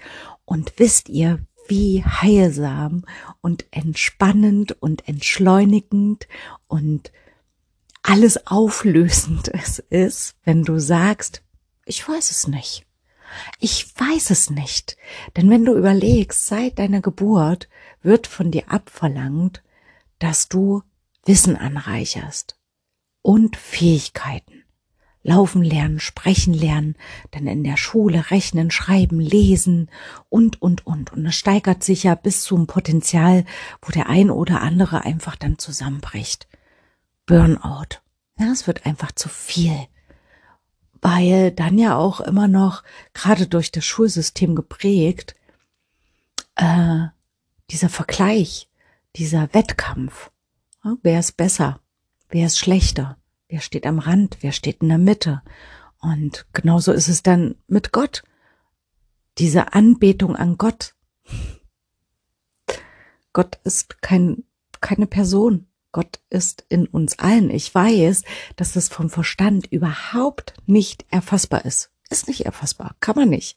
Und 0.47 0.79
wisst 0.79 1.11
ihr, 1.11 1.45
wie 1.71 2.05
heilsam 2.05 3.05
und 3.41 3.65
entspannend 3.71 4.73
und 4.83 5.09
entschleunigend 5.09 6.29
und 6.67 7.13
alles 8.03 8.47
auflösend 8.47 9.49
es 9.49 9.79
ist, 9.79 10.35
wenn 10.45 10.65
du 10.65 10.79
sagst, 10.79 11.43
ich 11.85 12.07
weiß 12.07 12.31
es 12.31 12.47
nicht. 12.47 12.87
Ich 13.61 13.87
weiß 13.97 14.31
es 14.31 14.51
nicht. 14.51 14.97
Denn 15.37 15.49
wenn 15.51 15.65
du 15.65 15.77
überlegst, 15.77 16.47
seit 16.47 16.79
deiner 16.79 17.01
Geburt 17.01 17.69
wird 18.03 18.27
von 18.27 18.51
dir 18.51 18.71
abverlangt, 18.71 19.63
dass 20.19 20.49
du 20.49 20.83
Wissen 21.25 21.57
anreicherst 21.57 22.59
und 23.23 23.57
Fähigkeiten 23.57 24.60
laufen 25.23 25.63
lernen, 25.63 26.01
sprechen 26.01 26.55
lernen, 26.55 26.97
dann 27.31 27.47
in 27.47 27.63
der 27.65 27.77
Schule 27.77 28.31
rechnen, 28.31 28.71
schreiben, 28.71 29.21
lesen 29.21 29.91
und, 30.29 30.63
und, 30.63 30.87
und. 30.87 31.13
Und 31.13 31.27
es 31.27 31.37
steigert 31.37 31.85
sich 31.85 32.05
ja 32.05 32.15
bis 32.15 32.43
zum 32.43 32.67
Potenzial, 32.67 33.45
wo 33.83 33.93
der 33.93 34.09
ein 34.09 34.31
oder 34.31 34.63
andere 34.63 35.05
einfach 35.05 35.37
dann 35.37 35.59
zusammenbricht. 35.59 36.49
Burnout. 37.27 38.01
Ja, 38.39 38.51
es 38.51 38.67
wird 38.67 38.87
einfach 38.87 39.13
zu 39.13 39.29
viel. 39.29 39.87
Weil 41.03 41.51
dann 41.51 41.79
ja 41.79 41.97
auch 41.97 42.21
immer 42.21 42.49
noch, 42.49 42.83
gerade 43.15 43.47
durch 43.47 43.71
das 43.73 43.85
Schulsystem 43.85 44.55
geprägt, 44.55 45.35
äh, 46.57 47.07
dieser 47.71 47.89
Vergleich, 47.89 48.69
dieser 49.17 49.53
Wettkampf. 49.53 50.31
Ja, 50.85 50.97
wer 51.03 51.21
ist 51.21 51.37
besser? 51.37 51.81
Wer 52.29 52.47
ist 52.47 52.59
schlechter? 52.59 53.20
Wer 53.51 53.61
steht 53.61 53.85
am 53.85 53.99
Rand? 53.99 54.39
Wer 54.41 54.53
steht 54.53 54.81
in 54.81 54.89
der 54.89 54.99
Mitte? 54.99 55.43
Und 55.99 56.47
genauso 56.53 56.93
ist 56.93 57.09
es 57.09 57.25
dann 57.25 57.57
mit 57.67 57.91
Gott. 57.91 58.23
Diese 59.39 59.73
Anbetung 59.75 60.37
an 60.37 60.57
Gott. 60.57 60.95
Gott 63.33 63.59
ist 63.65 64.03
kein, 64.03 64.45
keine 64.81 65.09
Person. 65.09 65.67
Gott 65.91 66.21
ist 66.31 66.65
in 66.69 66.87
uns 66.87 67.19
allen. 67.19 67.51
Ich 67.51 67.75
weiß, 67.75 68.23
dass 68.55 68.73
das 68.73 68.89
vom 68.89 69.11
Verstand 69.11 69.67
überhaupt 69.67 70.55
nicht 70.67 71.05
erfassbar 71.11 71.65
ist. 71.65 71.91
Ist 72.09 72.29
nicht 72.29 72.47
erfassbar. 72.47 72.95
Kann 73.01 73.17
man 73.17 73.29
nicht. 73.29 73.57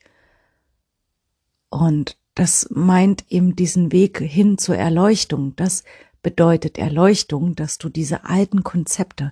Und 1.69 2.17
das 2.33 2.67
meint 2.71 3.31
eben 3.31 3.55
diesen 3.55 3.91
Weg 3.91 4.17
hin 4.17 4.57
zur 4.57 4.75
Erleuchtung. 4.75 5.55
Das 5.55 5.83
bedeutet 6.23 6.79
Erleuchtung, 6.79 7.53
dass 7.53 7.77
du 7.77 7.89
diese 7.89 8.25
alten 8.25 8.63
Konzepte, 8.63 9.31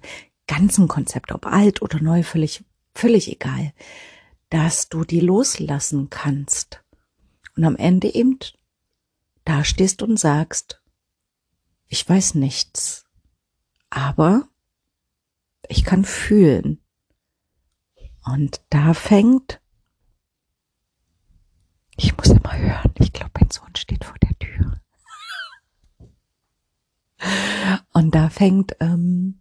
ganzen 0.52 0.90
Konzept, 0.90 1.32
ob 1.32 1.46
alt 1.46 1.82
oder 1.82 2.02
neu, 2.02 2.24
völlig, 2.24 2.66
völlig 2.94 3.32
egal, 3.32 3.72
dass 4.50 4.90
du 4.90 5.06
die 5.06 5.22
loslassen 5.22 6.10
kannst. 6.10 6.84
Und 7.56 7.64
am 7.64 7.78
Ende 7.78 8.14
eben 8.14 8.38
da 9.46 9.64
stehst 9.64 10.02
und 10.02 10.20
sagst, 10.20 10.82
ich 11.88 12.08
weiß 12.08 12.36
nichts, 12.36 13.06
aber 13.90 14.50
ich 15.70 15.86
kann 15.86 16.04
fühlen. 16.04 16.82
Und 18.26 18.62
da 18.70 18.94
fängt, 18.94 19.62
ich 21.96 22.18
muss 22.18 22.28
immer 22.28 22.58
hören, 22.58 22.94
ich 23.00 23.14
glaube, 23.14 23.32
mein 23.40 23.50
Sohn 23.50 23.74
steht 23.78 24.04
vor 24.04 24.18
der 24.22 24.38
Tür. 24.38 24.82
Und 27.94 28.14
da 28.16 28.30
fängt 28.30 28.76
ähm, 28.80 29.41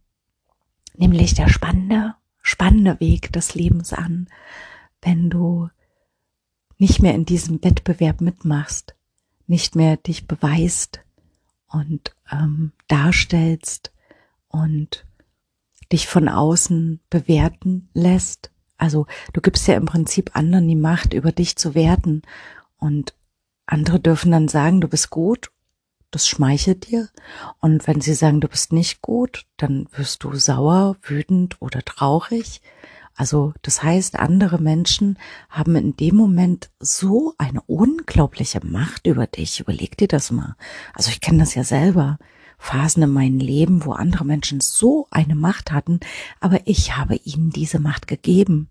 nämlich 1.00 1.34
der 1.34 1.48
spannende, 1.48 2.14
spannende 2.42 3.00
Weg 3.00 3.32
des 3.32 3.54
Lebens 3.54 3.92
an, 3.92 4.28
wenn 5.02 5.30
du 5.30 5.68
nicht 6.78 7.00
mehr 7.02 7.14
in 7.14 7.24
diesem 7.24 7.64
Wettbewerb 7.64 8.20
mitmachst, 8.20 8.94
nicht 9.46 9.74
mehr 9.74 9.96
dich 9.96 10.28
beweist 10.28 11.00
und 11.68 12.14
ähm, 12.30 12.72
darstellst 12.86 13.92
und 14.48 15.06
dich 15.90 16.06
von 16.06 16.28
außen 16.28 17.00
bewerten 17.08 17.88
lässt. 17.94 18.50
Also 18.76 19.06
du 19.32 19.40
gibst 19.40 19.66
ja 19.68 19.76
im 19.76 19.86
Prinzip 19.86 20.36
anderen 20.36 20.68
die 20.68 20.76
Macht, 20.76 21.14
über 21.14 21.32
dich 21.32 21.56
zu 21.56 21.74
werten 21.74 22.22
und 22.76 23.14
andere 23.66 24.00
dürfen 24.00 24.32
dann 24.32 24.48
sagen, 24.48 24.80
du 24.80 24.88
bist 24.88 25.10
gut 25.10 25.50
das 26.10 26.28
schmeichelt 26.28 26.90
dir. 26.90 27.08
Und 27.60 27.86
wenn 27.86 28.00
sie 28.00 28.14
sagen, 28.14 28.40
du 28.40 28.48
bist 28.48 28.72
nicht 28.72 29.02
gut, 29.02 29.44
dann 29.56 29.86
wirst 29.92 30.24
du 30.24 30.34
sauer, 30.34 30.96
wütend 31.02 31.60
oder 31.60 31.82
traurig. 31.82 32.60
Also 33.14 33.52
das 33.62 33.82
heißt, 33.82 34.18
andere 34.18 34.58
Menschen 34.58 35.18
haben 35.48 35.76
in 35.76 35.96
dem 35.96 36.16
Moment 36.16 36.70
so 36.78 37.34
eine 37.38 37.60
unglaubliche 37.62 38.64
Macht 38.64 39.06
über 39.06 39.26
dich. 39.26 39.60
Überleg 39.60 39.96
dir 39.96 40.08
das 40.08 40.30
mal. 40.30 40.56
Also 40.94 41.10
ich 41.10 41.20
kenne 41.20 41.38
das 41.38 41.54
ja 41.54 41.64
selber. 41.64 42.18
Phasen 42.58 43.02
in 43.02 43.10
meinem 43.10 43.38
Leben, 43.38 43.84
wo 43.84 43.92
andere 43.92 44.24
Menschen 44.24 44.60
so 44.60 45.06
eine 45.10 45.34
Macht 45.34 45.72
hatten, 45.72 45.98
aber 46.40 46.60
ich 46.66 46.96
habe 46.96 47.16
ihnen 47.16 47.50
diese 47.50 47.78
Macht 47.78 48.06
gegeben. 48.06 48.68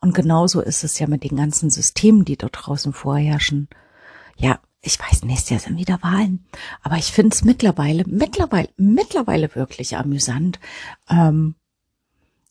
Und 0.00 0.14
genauso 0.14 0.60
ist 0.60 0.84
es 0.84 0.98
ja 0.98 1.06
mit 1.06 1.24
den 1.24 1.36
ganzen 1.36 1.70
Systemen, 1.70 2.24
die 2.24 2.36
dort 2.36 2.58
draußen 2.60 2.92
vorherrschen. 2.92 3.68
Ja, 4.36 4.60
ich 4.82 4.98
weiß, 4.98 5.22
nächstes 5.22 5.50
Jahr 5.50 5.60
sind 5.60 5.78
wieder 5.78 6.02
Wahlen, 6.02 6.44
aber 6.82 6.96
ich 6.96 7.12
finde 7.12 7.34
es 7.34 7.44
mittlerweile, 7.44 8.04
mittlerweile, 8.06 8.68
mittlerweile 8.76 9.54
wirklich 9.54 9.96
amüsant, 9.96 10.58
ähm, 11.08 11.54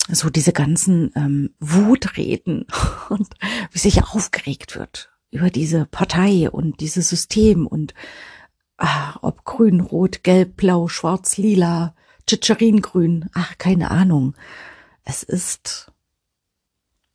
so 0.10 0.30
diese 0.30 0.54
ganzen 0.54 1.12
ähm, 1.16 1.54
Wutreden 1.60 2.66
und 3.10 3.28
wie 3.72 3.80
sich 3.80 4.04
aufgeregt 4.04 4.76
wird. 4.78 5.10
über 5.30 5.50
diese 5.50 5.86
Partei 5.86 6.50
und 6.50 6.80
dieses 6.82 7.10
System 7.10 7.68
und 7.68 7.94
ah, 8.78 9.18
ob 9.22 9.46
grün, 9.46 9.80
rot, 9.80 10.24
gelb, 10.24 10.58
blau, 10.58 10.88
schwarz, 10.88 11.38
lila, 11.38 11.96
Tschitscheringrün, 12.28 13.30
ach, 13.34 13.58
keine 13.58 13.92
Ahnung. 13.92 14.36
Es 15.04 15.24
ist 15.24 15.92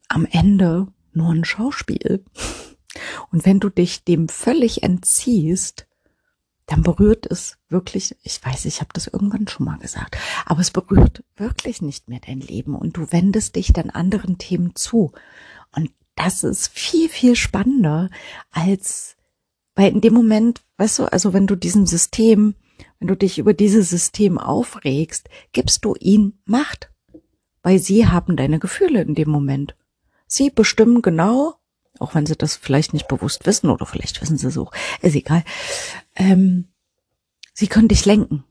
am 0.08 0.26
Ende 0.30 0.88
nur 1.12 1.30
ein 1.30 1.44
Schauspiel. 1.44 2.24
Und 3.32 3.44
wenn 3.46 3.60
du 3.60 3.68
dich 3.68 4.04
dem 4.04 4.28
völlig 4.28 4.82
entziehst, 4.82 5.86
dann 6.66 6.82
berührt 6.82 7.26
es 7.26 7.58
wirklich, 7.68 8.16
ich 8.22 8.44
weiß, 8.44 8.64
ich 8.64 8.80
habe 8.80 8.90
das 8.92 9.06
irgendwann 9.06 9.46
schon 9.46 9.66
mal 9.66 9.78
gesagt, 9.78 10.16
aber 10.44 10.60
es 10.60 10.72
berührt 10.72 11.22
wirklich 11.36 11.80
nicht 11.80 12.08
mehr 12.08 12.20
dein 12.24 12.40
Leben 12.40 12.74
und 12.74 12.96
du 12.96 13.12
wendest 13.12 13.54
dich 13.54 13.72
dann 13.72 13.90
anderen 13.90 14.36
Themen 14.38 14.74
zu. 14.74 15.12
Und 15.74 15.92
das 16.16 16.42
ist 16.42 16.68
viel, 16.68 17.08
viel 17.08 17.36
spannender 17.36 18.10
als, 18.50 19.16
weil 19.76 19.92
in 19.92 20.00
dem 20.00 20.14
Moment, 20.14 20.62
weißt 20.78 20.98
du, 20.98 21.04
also 21.12 21.32
wenn 21.32 21.46
du 21.46 21.54
diesem 21.54 21.86
System, 21.86 22.56
wenn 22.98 23.08
du 23.08 23.16
dich 23.16 23.38
über 23.38 23.54
dieses 23.54 23.88
System 23.88 24.36
aufregst, 24.36 25.28
gibst 25.52 25.84
du 25.84 25.94
ihnen 26.00 26.40
Macht, 26.46 26.90
weil 27.62 27.78
sie 27.78 28.08
haben 28.08 28.36
deine 28.36 28.58
Gefühle 28.58 29.02
in 29.02 29.14
dem 29.14 29.30
Moment. 29.30 29.76
Sie 30.26 30.50
bestimmen 30.50 31.00
genau, 31.02 31.54
auch 32.00 32.14
wenn 32.14 32.26
sie 32.26 32.36
das 32.36 32.56
vielleicht 32.56 32.92
nicht 32.92 33.08
bewusst 33.08 33.46
wissen 33.46 33.70
oder 33.70 33.86
vielleicht 33.86 34.20
wissen 34.20 34.38
sie 34.38 34.48
es 34.48 34.58
auch, 34.58 34.72
ist 35.02 35.14
egal. 35.14 35.44
Ähm, 36.14 36.68
sie 37.54 37.66
können 37.66 37.88
dich 37.88 38.04
lenken 38.04 38.44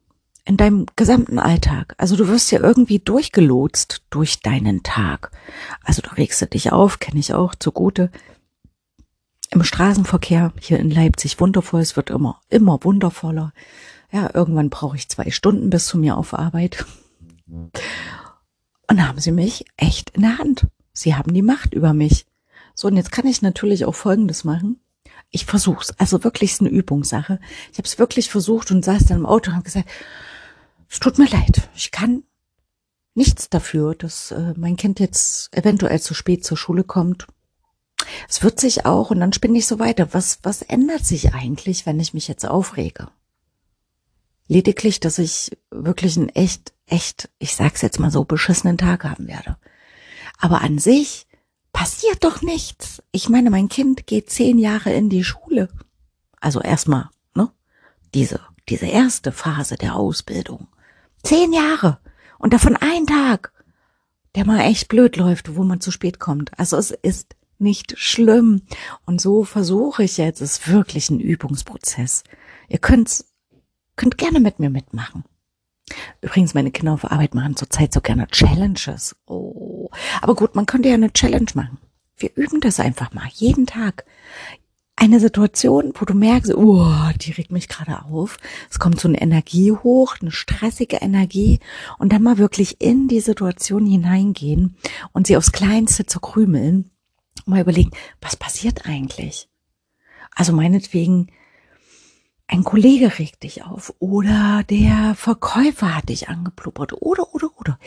in 0.46 0.58
deinem 0.58 0.86
gesamten 0.96 1.40
Alltag. 1.40 1.96
Also 1.98 2.16
du 2.16 2.28
wirst 2.28 2.52
ja 2.52 2.60
irgendwie 2.60 3.00
durchgelotst 3.00 4.04
durch 4.12 4.42
deinen 4.42 4.84
Tag. 4.84 5.32
Also 5.84 6.02
du 6.02 6.10
regst 6.16 6.42
du 6.42 6.46
dich 6.46 6.72
auf, 6.72 7.00
kenne 7.00 7.20
ich 7.20 7.34
auch 7.34 7.56
zugute. 7.56 8.12
Im 9.52 9.64
Straßenverkehr 9.64 10.54
hier 10.60 10.80
in 10.80 10.92
Leipzig 10.92 11.40
wundervoll, 11.40 11.82
es 11.82 11.96
wird 11.96 12.12
immer, 12.12 12.42
immer 12.50 12.84
wundervoller. 12.84 13.54
Ja, 14.12 14.30
irgendwann 14.34 14.70
brauche 14.70 14.96
ich 14.96 15.10
zwei 15.10 15.32
Stunden 15.32 15.70
bis 15.70 15.88
zu 15.88 15.98
mir 15.98 16.18
auf 16.18 16.34
Arbeit. 16.34 16.86
Und 17.48 19.08
haben 19.08 19.20
sie 19.20 19.32
mich 19.32 19.66
echt 19.78 20.12
in 20.12 20.22
der 20.22 20.38
Hand. 20.38 20.68
Sie 20.94 21.16
haben 21.16 21.34
die 21.34 21.42
Macht 21.42 21.74
über 21.74 21.94
mich. 21.94 22.26
So, 22.76 22.90
und 22.90 22.98
jetzt 22.98 23.12
kann 23.12 23.26
ich 23.26 23.42
natürlich 23.42 23.86
auch 23.86 23.96
Folgendes 23.96 24.44
machen. 24.44 24.80
Ich 25.32 25.46
versuch's. 25.46 25.92
Also 25.98 26.24
wirklich 26.24 26.52
ist 26.52 26.62
eine 26.62 26.70
Übungssache. 26.70 27.40
Ich 27.72 27.78
habe 27.78 27.88
es 27.88 27.98
wirklich 27.98 28.30
versucht 28.30 28.70
und 28.72 28.86
saß 28.86 29.06
dann 29.06 29.20
im 29.20 29.26
Auto 29.26 29.50
und 29.50 29.56
habe 29.56 29.66
gesagt, 29.66 29.90
es 30.90 31.00
tut 31.00 31.18
mir 31.18 31.28
leid. 31.28 31.70
Ich 31.76 31.92
kann 31.92 32.24
nichts 33.16 33.50
dafür, 33.50 33.96
dass 33.96 34.32
äh, 34.32 34.54
mein 34.58 34.76
Kind 34.76 35.00
jetzt 35.00 35.56
eventuell 35.56 36.00
zu 36.02 36.14
spät 36.14 36.46
zur 36.46 36.58
Schule 36.58 36.84
kommt. 36.84 37.28
Es 38.30 38.44
wird 38.44 38.60
sich 38.60 38.86
auch, 38.86 39.10
und 39.10 39.20
dann 39.20 39.34
spinne 39.34 39.58
ich 39.58 39.68
so 39.68 39.80
weiter. 39.80 40.14
Was, 40.14 40.40
was 40.44 40.62
ändert 40.62 41.06
sich 41.06 41.34
eigentlich, 41.34 41.86
wenn 41.86 42.00
ich 42.00 42.14
mich 42.14 42.28
jetzt 42.28 42.46
aufrege? 42.46 43.08
Lediglich, 44.48 45.00
dass 45.00 45.18
ich 45.18 45.58
wirklich 45.72 46.18
einen 46.18 46.30
echt, 46.30 46.74
echt, 46.86 47.30
ich 47.40 47.56
sag's 47.56 47.82
jetzt 47.82 48.00
mal 48.00 48.12
so, 48.12 48.26
beschissenen 48.26 48.78
Tag 48.78 49.06
haben 49.06 49.28
werde. 49.28 49.58
Aber 50.38 50.62
an 50.62 50.78
sich 50.78 51.26
passiert 51.76 52.24
doch 52.24 52.42
nichts. 52.42 53.04
Ich 53.12 53.28
meine, 53.28 53.50
mein 53.50 53.68
Kind 53.68 54.08
geht 54.08 54.30
zehn 54.30 54.58
Jahre 54.58 54.94
in 54.94 55.10
die 55.10 55.26
Schule. 55.26 55.68
Also 56.40 56.62
erstmal, 56.62 57.10
ne? 57.34 57.52
Diese, 58.14 58.40
diese 58.70 58.86
erste 58.86 59.34
Phase 59.34 59.76
der 59.76 59.98
Ausbildung. 59.98 60.70
Zehn 61.22 61.52
Jahre. 61.52 62.00
Und 62.40 62.54
davon 62.54 62.78
ein 62.78 63.06
Tag, 63.06 63.52
der 64.36 64.46
mal 64.46 64.62
echt 64.62 64.88
blöd 64.88 65.18
läuft, 65.18 65.58
wo 65.58 65.66
man 65.66 65.82
zu 65.82 65.92
spät 65.92 66.18
kommt. 66.18 66.58
Also 66.58 66.78
es 66.78 66.92
ist 66.92 67.36
nicht 67.60 67.98
schlimm. 67.98 68.62
Und 69.06 69.20
so 69.20 69.44
versuche 69.44 70.04
ich 70.04 70.16
jetzt, 70.16 70.40
es 70.40 70.60
ist 70.60 70.68
wirklich 70.70 71.10
ein 71.10 71.20
Übungsprozess. 71.20 72.24
Ihr 72.70 72.80
könnt, 72.80 73.26
könnt 73.98 74.18
gerne 74.18 74.40
mit 74.40 74.60
mir 74.60 74.70
mitmachen. 74.70 75.26
Übrigens, 76.22 76.54
meine 76.54 76.72
Kinder 76.72 76.94
auf 76.94 77.10
Arbeit 77.12 77.36
machen 77.36 77.56
zurzeit 77.56 77.94
so 77.94 78.02
gerne 78.02 78.28
Challenges. 78.28 79.16
Oh. 79.26 79.90
Aber 80.22 80.36
gut, 80.36 80.56
man 80.56 80.66
könnte 80.66 80.90
ja 80.90 80.96
eine 80.96 81.14
Challenge 81.14 81.52
machen. 81.54 81.78
Wir 82.18 82.32
üben 82.36 82.62
das 82.62 82.80
einfach 82.80 83.14
mal. 83.14 83.28
Jeden 83.34 83.66
Tag. 83.66 84.06
Eine 84.96 85.20
Situation, 85.20 85.92
wo 85.96 86.06
du 86.06 86.14
merkst, 86.14 86.56
oh, 86.56 86.88
die 87.18 87.32
regt 87.34 87.52
mich 87.52 87.68
gerade 87.68 88.06
auf. 88.06 88.38
Es 88.72 88.80
kommt 88.80 89.00
so 89.00 89.10
eine 89.10 89.22
Energie 89.22 89.72
hoch, 89.72 90.16
eine 90.22 90.32
stressige 90.32 90.98
Energie. 90.98 91.60
Und 92.00 92.14
dann 92.14 92.24
mal 92.24 92.38
wirklich 92.38 92.82
in 92.82 93.10
die 93.10 93.20
Situation 93.20 93.86
hineingehen 93.86 94.78
und 95.12 95.28
sie 95.28 95.36
aufs 95.36 95.52
Kleinste 95.52 96.06
zu 96.06 96.20
krümeln. 96.22 96.92
Mal 97.46 97.62
überlegen, 97.62 97.92
was 98.22 98.38
passiert 98.38 98.88
eigentlich? 98.88 99.50
Also 100.34 100.54
meinetwegen, 100.54 101.28
ein 102.48 102.64
Kollege 102.64 103.18
regt 103.18 103.44
dich 103.44 103.64
auf 103.64 103.94
oder 104.00 104.64
der 104.70 105.16
Verkäufer 105.16 105.96
hat 105.96 106.10
dich 106.10 106.30
angeblubbert 106.30 106.94
oder, 106.94 107.34
oder, 107.34 107.50
oder. 107.60 107.80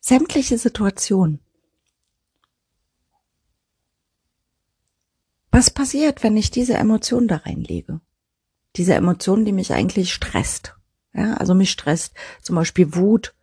Sämtliche 0.00 0.58
Situationen. 0.58 1.40
Was 5.50 5.70
passiert, 5.70 6.22
wenn 6.22 6.36
ich 6.36 6.50
diese 6.50 6.74
Emotion 6.74 7.28
da 7.28 7.36
reinlege? 7.36 8.00
Diese 8.76 8.94
Emotion, 8.94 9.44
die 9.44 9.52
mich 9.52 9.72
eigentlich 9.72 10.12
stresst. 10.12 10.76
Ja, 11.14 11.34
also 11.34 11.54
mich 11.54 11.70
stresst 11.70 12.14
zum 12.42 12.56
Beispiel 12.56 12.94
Wut 12.94 13.34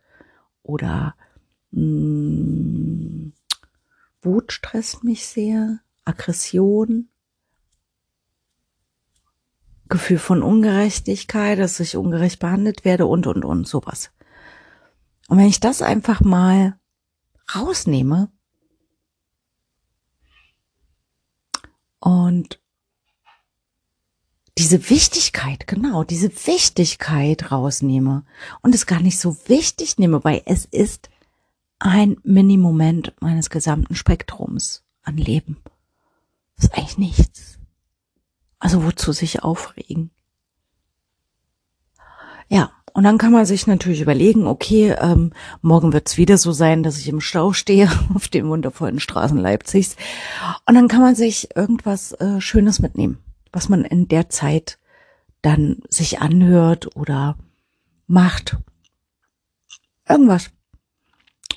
oder 0.62 1.16
mh, 1.72 1.80
hm, 1.80 3.32
Wut 4.22 4.52
stresst 4.52 5.04
mich 5.04 5.26
sehr, 5.26 5.80
Aggression, 6.04 7.08
Gefühl 9.88 10.18
von 10.18 10.42
Ungerechtigkeit, 10.42 11.58
dass 11.58 11.80
ich 11.80 11.96
ungerecht 11.96 12.38
behandelt 12.38 12.84
werde 12.84 13.06
und, 13.06 13.26
und, 13.26 13.44
und, 13.44 13.66
sowas. 13.66 14.10
Und 15.28 15.38
wenn 15.38 15.46
ich 15.46 15.60
das 15.60 15.82
einfach 15.82 16.20
mal 16.20 16.78
rausnehme 17.54 18.30
und 22.00 22.60
diese 24.58 24.88
Wichtigkeit, 24.88 25.66
genau, 25.66 26.02
diese 26.02 26.30
Wichtigkeit 26.46 27.52
rausnehme 27.52 28.24
und 28.62 28.74
es 28.74 28.86
gar 28.86 29.00
nicht 29.00 29.18
so 29.18 29.36
wichtig 29.46 29.98
nehme, 29.98 30.24
weil 30.24 30.42
es 30.46 30.64
ist 30.64 31.10
ein 31.78 32.16
Mini-Moment 32.22 33.14
meines 33.20 33.50
gesamten 33.50 33.94
Spektrums 33.94 34.82
an 35.02 35.16
Leben. 35.16 35.58
Das 36.56 36.66
ist 36.66 36.74
eigentlich 36.74 36.98
nichts. 36.98 37.55
Also 38.58 38.84
wozu 38.84 39.12
sich 39.12 39.42
aufregen? 39.42 40.10
Ja, 42.48 42.70
und 42.92 43.04
dann 43.04 43.18
kann 43.18 43.32
man 43.32 43.44
sich 43.44 43.66
natürlich 43.66 44.00
überlegen, 44.00 44.46
okay, 44.46 44.96
ähm, 44.98 45.32
morgen 45.60 45.92
wird 45.92 46.08
es 46.08 46.16
wieder 46.16 46.38
so 46.38 46.52
sein, 46.52 46.82
dass 46.82 46.98
ich 46.98 47.08
im 47.08 47.20
Stau 47.20 47.52
stehe 47.52 47.90
auf 48.14 48.28
den 48.28 48.48
wundervollen 48.48 49.00
Straßen 49.00 49.36
Leipzigs. 49.36 49.96
Und 50.64 50.74
dann 50.74 50.88
kann 50.88 51.02
man 51.02 51.14
sich 51.14 51.54
irgendwas 51.54 52.12
äh, 52.12 52.40
Schönes 52.40 52.78
mitnehmen, 52.78 53.18
was 53.52 53.68
man 53.68 53.84
in 53.84 54.08
der 54.08 54.30
Zeit 54.30 54.78
dann 55.42 55.80
sich 55.90 56.20
anhört 56.20 56.96
oder 56.96 57.36
macht. 58.06 58.56
Irgendwas, 60.08 60.50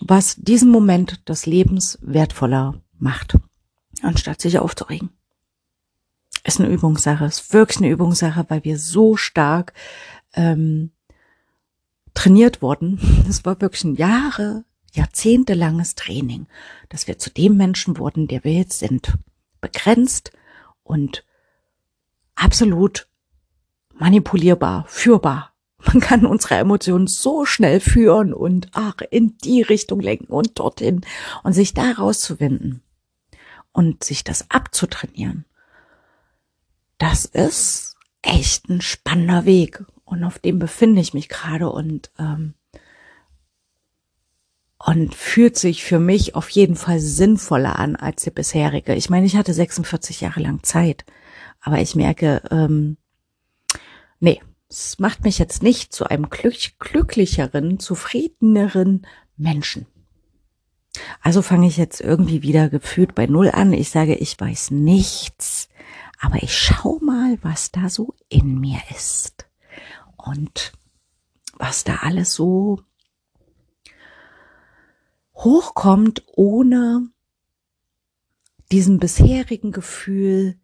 was 0.02 0.36
diesen 0.36 0.72
Moment 0.72 1.30
des 1.30 1.46
Lebens 1.46 2.00
wertvoller 2.02 2.82
macht, 2.98 3.38
anstatt 4.02 4.42
sich 4.42 4.60
aufzuregen 4.60 5.12
ist 6.44 6.60
eine 6.60 6.70
Übungssache, 6.70 7.26
ist 7.26 7.54
wirklich 7.54 7.80
eine 7.80 7.90
Übungssache, 7.90 8.46
weil 8.50 8.64
wir 8.64 8.78
so 8.78 9.18
stark 9.18 9.74
ähm, 10.34 10.92
trainiert 12.14 12.62
wurden. 12.62 13.26
Es 13.30 13.46
war 13.46 13.60
wirklich 13.62 13.84
ein 13.84 13.96
Jahre, 13.96 14.64
jahrzehntelanges 14.94 15.96
Training, 15.96 16.48
dass 16.90 17.08
wir 17.08 17.18
zu 17.18 17.30
dem 17.30 17.58
Menschen 17.58 17.98
wurden, 17.98 18.28
der 18.28 18.44
wir 18.44 18.54
jetzt 18.54 18.80
sind. 18.80 19.14
Begrenzt 19.62 20.32
und 20.84 21.26
absolut 22.36 23.08
manipulierbar, 23.94 24.86
führbar. 24.88 25.54
Man 25.86 26.00
kann 26.00 26.26
unsere 26.26 26.56
Emotionen 26.56 27.08
so 27.08 27.46
schnell 27.46 27.80
führen 27.80 28.34
und 28.34 28.70
ach, 28.74 28.96
in 29.12 29.38
die 29.38 29.62
Richtung 29.62 30.00
lenken 30.00 30.32
und 30.34 30.60
dorthin 30.60 31.02
und 31.44 31.54
sich 31.54 31.74
da 31.74 31.92
rauszuwinden 31.92 32.82
und 33.72 34.04
sich 34.04 34.24
das 34.24 34.50
abzutrainieren 34.50 35.46
das 37.20 37.26
ist 37.26 37.98
echt 38.22 38.70
ein 38.70 38.82
spannender 38.82 39.46
Weg 39.46 39.84
und 40.06 40.24
auf 40.24 40.40
dem 40.40 40.60
befinde 40.60 41.02
ich 41.02 41.14
mich 41.14 41.30
gerade 41.30 41.70
und 41.70 42.12
ähm, 42.18 42.54
und 44.86 45.14
fühlt 45.14 45.58
sich 45.58 45.84
für 45.84 46.00
mich 46.00 46.36
auf 46.36 46.50
jeden 46.50 46.78
Fall 46.78 47.02
sinnvoller 47.02 47.78
an 47.78 47.98
als 47.98 48.24
die 48.24 48.32
bisherige. 48.32 48.96
Ich 48.96 49.10
meine, 49.10 49.26
ich 49.26 49.36
hatte 49.36 49.54
46 49.54 50.22
Jahre 50.22 50.40
lang 50.40 50.64
Zeit, 50.64 51.04
aber 51.60 51.80
ich 51.82 51.96
merke, 51.96 52.42
ähm, 52.50 52.96
nee, 54.22 54.42
es 54.70 54.98
macht 54.98 55.26
mich 55.26 55.38
jetzt 55.38 55.64
nicht 55.64 55.92
zu 55.92 56.06
einem 56.06 56.30
glück 56.30 56.56
glücklicheren, 56.80 57.80
zufriedeneren 57.80 59.06
Menschen. 59.36 59.86
Also 61.22 61.42
fange 61.42 61.68
ich 61.68 61.76
jetzt 61.76 62.00
irgendwie 62.00 62.42
wieder 62.42 62.70
gefühlt 62.70 63.16
bei 63.16 63.26
Null 63.26 63.50
an. 63.50 63.74
Ich 63.74 63.90
sage, 63.90 64.16
ich 64.16 64.40
weiß 64.40 64.72
nichts 64.72 65.69
aber 66.20 66.44
ich 66.44 66.56
schau 66.58 67.00
mal, 67.00 67.40
was 67.42 67.72
da 67.72 67.90
so 67.90 68.14
in 68.28 68.60
mir 68.60 68.82
ist. 68.96 69.48
Und 70.18 70.74
was 71.54 71.86
da 71.86 71.98
alles 72.02 72.34
so 72.34 72.82
hochkommt, 75.34 76.24
ohne 76.28 77.10
diesem 78.72 79.00
bisherigen 79.00 79.72
Gefühl 79.72 80.60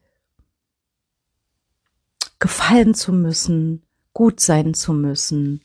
gefallen 2.39 2.93
zu 2.93 3.13
müssen, 3.13 3.83
gut 4.13 4.41
sein 4.41 4.73
zu 4.73 4.93
müssen, 4.93 5.61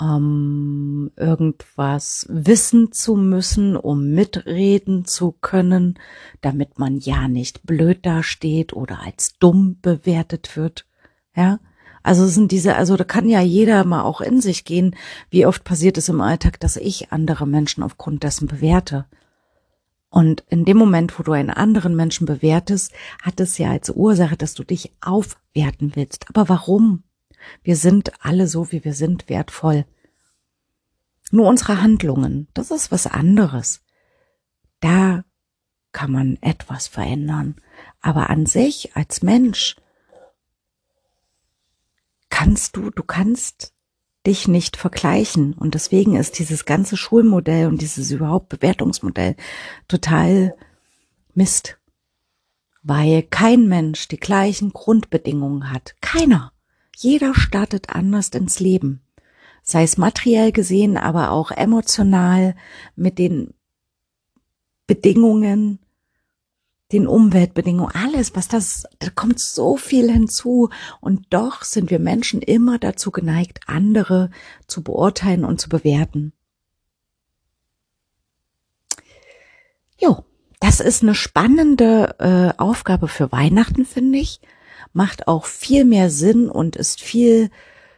ähm, 0.00 1.10
irgendwas 1.16 2.26
wissen 2.28 2.92
zu 2.92 3.16
müssen, 3.16 3.76
um 3.76 4.10
mitreden 4.10 5.04
zu 5.04 5.32
können, 5.32 5.98
damit 6.40 6.78
man 6.78 6.98
ja 6.98 7.28
nicht 7.28 7.64
blöd 7.64 8.04
dasteht 8.04 8.72
oder 8.72 9.00
als 9.00 9.38
dumm 9.38 9.78
bewertet 9.80 10.56
wird. 10.56 10.86
Ja, 11.36 11.60
also 12.02 12.26
sind 12.26 12.52
diese, 12.52 12.76
also 12.76 12.96
da 12.96 13.04
kann 13.04 13.28
ja 13.28 13.40
jeder 13.40 13.84
mal 13.84 14.02
auch 14.02 14.20
in 14.20 14.40
sich 14.40 14.64
gehen. 14.64 14.94
Wie 15.30 15.46
oft 15.46 15.64
passiert 15.64 15.96
es 15.96 16.08
im 16.08 16.20
Alltag, 16.20 16.60
dass 16.60 16.76
ich 16.76 17.12
andere 17.12 17.46
Menschen 17.46 17.82
aufgrund 17.82 18.22
dessen 18.22 18.46
bewerte? 18.46 19.06
Und 20.10 20.44
in 20.48 20.64
dem 20.64 20.76
Moment, 20.76 21.18
wo 21.18 21.24
du 21.24 21.32
einen 21.32 21.50
anderen 21.50 21.96
Menschen 21.96 22.26
bewertest, 22.26 22.92
hat 23.22 23.40
es 23.40 23.58
ja 23.58 23.70
als 23.70 23.90
Ursache, 23.90 24.36
dass 24.36 24.54
du 24.54 24.62
dich 24.62 24.92
aufwerten 25.00 25.96
willst. 25.96 26.26
Aber 26.28 26.48
warum? 26.48 27.02
Wir 27.62 27.76
sind 27.76 28.12
alle 28.24 28.46
so, 28.48 28.72
wie 28.72 28.84
wir 28.84 28.94
sind, 28.94 29.28
wertvoll. 29.28 29.86
Nur 31.30 31.48
unsere 31.48 31.82
Handlungen, 31.82 32.48
das 32.54 32.70
ist 32.70 32.92
was 32.92 33.06
anderes. 33.06 33.82
Da 34.80 35.24
kann 35.92 36.12
man 36.12 36.36
etwas 36.42 36.88
verändern. 36.88 37.56
Aber 38.00 38.28
an 38.28 38.46
sich 38.46 38.94
als 38.94 39.22
Mensch 39.22 39.76
kannst 42.28 42.76
du, 42.76 42.90
du 42.90 43.02
kannst 43.02 43.72
dich 44.26 44.48
nicht 44.48 44.76
vergleichen. 44.76 45.54
Und 45.54 45.74
deswegen 45.74 46.16
ist 46.16 46.38
dieses 46.38 46.64
ganze 46.64 46.96
Schulmodell 46.96 47.68
und 47.68 47.80
dieses 47.80 48.10
überhaupt 48.10 48.48
Bewertungsmodell 48.48 49.36
total 49.88 50.54
Mist. 51.34 51.78
Weil 52.82 53.22
kein 53.22 53.66
Mensch 53.68 54.08
die 54.08 54.18
gleichen 54.18 54.72
Grundbedingungen 54.72 55.70
hat. 55.72 55.94
Keiner. 56.00 56.52
Jeder 56.96 57.34
startet 57.34 57.90
anders 57.90 58.28
ins 58.28 58.60
Leben. 58.60 59.00
Sei 59.62 59.82
es 59.82 59.96
materiell 59.96 60.52
gesehen, 60.52 60.96
aber 60.96 61.30
auch 61.30 61.50
emotional 61.50 62.54
mit 62.96 63.18
den 63.18 63.54
Bedingungen, 64.86 65.78
den 66.92 67.06
Umweltbedingungen, 67.06 67.94
alles, 67.94 68.36
was 68.36 68.46
das, 68.46 68.84
da 68.98 69.08
kommt 69.08 69.40
so 69.40 69.76
viel 69.76 70.10
hinzu. 70.10 70.68
Und 71.00 71.26
doch 71.30 71.62
sind 71.64 71.90
wir 71.90 71.98
Menschen 71.98 72.42
immer 72.42 72.78
dazu 72.78 73.10
geneigt, 73.10 73.60
andere 73.66 74.30
zu 74.66 74.82
beurteilen 74.82 75.44
und 75.44 75.60
zu 75.60 75.68
bewerten. 75.68 76.32
Jo, 79.98 80.24
das 80.60 80.80
ist 80.80 81.02
eine 81.02 81.14
spannende 81.14 82.16
äh, 82.18 82.60
Aufgabe 82.60 83.08
für 83.08 83.32
Weihnachten, 83.32 83.84
finde 83.86 84.18
ich. 84.18 84.40
Macht 84.94 85.28
auch 85.28 85.44
viel 85.44 85.84
mehr 85.84 86.08
Sinn 86.08 86.48
und 86.48 86.76
ist 86.76 87.02
viel, 87.02 87.50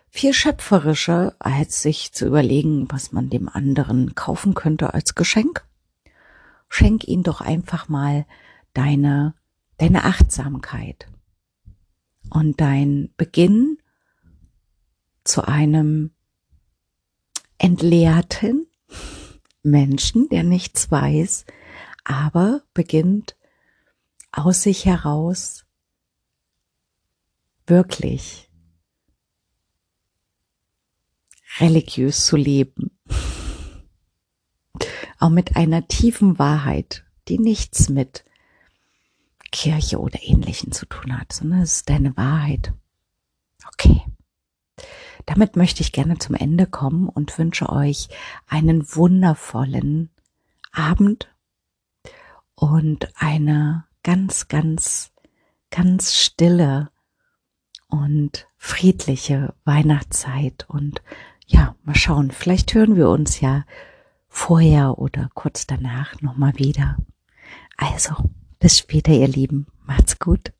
viel 0.08 0.32
schöpferischer, 0.32 1.36
als 1.38 1.82
sich 1.82 2.12
zu 2.12 2.26
überlegen, 2.26 2.90
was 2.90 3.12
man 3.12 3.28
dem 3.28 3.50
anderen 3.50 4.14
kaufen 4.14 4.54
könnte 4.54 4.94
als 4.94 5.14
Geschenk. 5.14 5.64
Schenk 6.70 7.06
ihn 7.06 7.22
doch 7.22 7.42
einfach 7.42 7.88
mal 7.88 8.24
deine, 8.72 9.34
deine 9.76 10.04
Achtsamkeit 10.04 11.06
und 12.30 12.62
dein 12.62 13.10
Beginn 13.18 13.76
zu 15.22 15.46
einem 15.46 16.12
entleerten 17.58 18.66
Menschen, 19.62 20.30
der 20.30 20.44
nichts 20.44 20.90
weiß, 20.90 21.44
aber 22.04 22.62
beginnt 22.72 23.36
aus 24.32 24.62
sich 24.62 24.86
heraus 24.86 25.65
wirklich 27.66 28.50
religiös 31.58 32.26
zu 32.26 32.36
leben. 32.36 32.90
Auch 35.18 35.30
mit 35.30 35.56
einer 35.56 35.88
tiefen 35.88 36.38
Wahrheit, 36.38 37.04
die 37.28 37.38
nichts 37.38 37.88
mit 37.88 38.24
Kirche 39.52 39.98
oder 39.98 40.18
Ähnlichen 40.22 40.72
zu 40.72 40.86
tun 40.86 41.18
hat, 41.18 41.32
sondern 41.32 41.62
es 41.62 41.76
ist 41.76 41.88
deine 41.88 42.16
Wahrheit. 42.16 42.72
Okay. 43.68 44.02
Damit 45.24 45.56
möchte 45.56 45.80
ich 45.80 45.92
gerne 45.92 46.18
zum 46.18 46.34
Ende 46.34 46.66
kommen 46.66 47.08
und 47.08 47.36
wünsche 47.38 47.68
euch 47.68 48.08
einen 48.46 48.94
wundervollen 48.94 50.10
Abend 50.72 51.34
und 52.54 53.08
eine 53.16 53.84
ganz, 54.02 54.48
ganz, 54.48 55.12
ganz 55.70 56.14
stille 56.14 56.90
und 57.88 58.48
friedliche 58.56 59.54
Weihnachtszeit. 59.64 60.66
Und 60.68 61.02
ja, 61.46 61.74
mal 61.84 61.94
schauen, 61.94 62.30
vielleicht 62.30 62.74
hören 62.74 62.96
wir 62.96 63.08
uns 63.08 63.40
ja 63.40 63.64
vorher 64.28 64.98
oder 64.98 65.30
kurz 65.34 65.66
danach 65.66 66.20
nochmal 66.20 66.54
wieder. 66.56 66.96
Also, 67.76 68.14
bis 68.58 68.78
später, 68.78 69.12
ihr 69.12 69.28
Lieben. 69.28 69.66
Macht's 69.84 70.18
gut. 70.18 70.52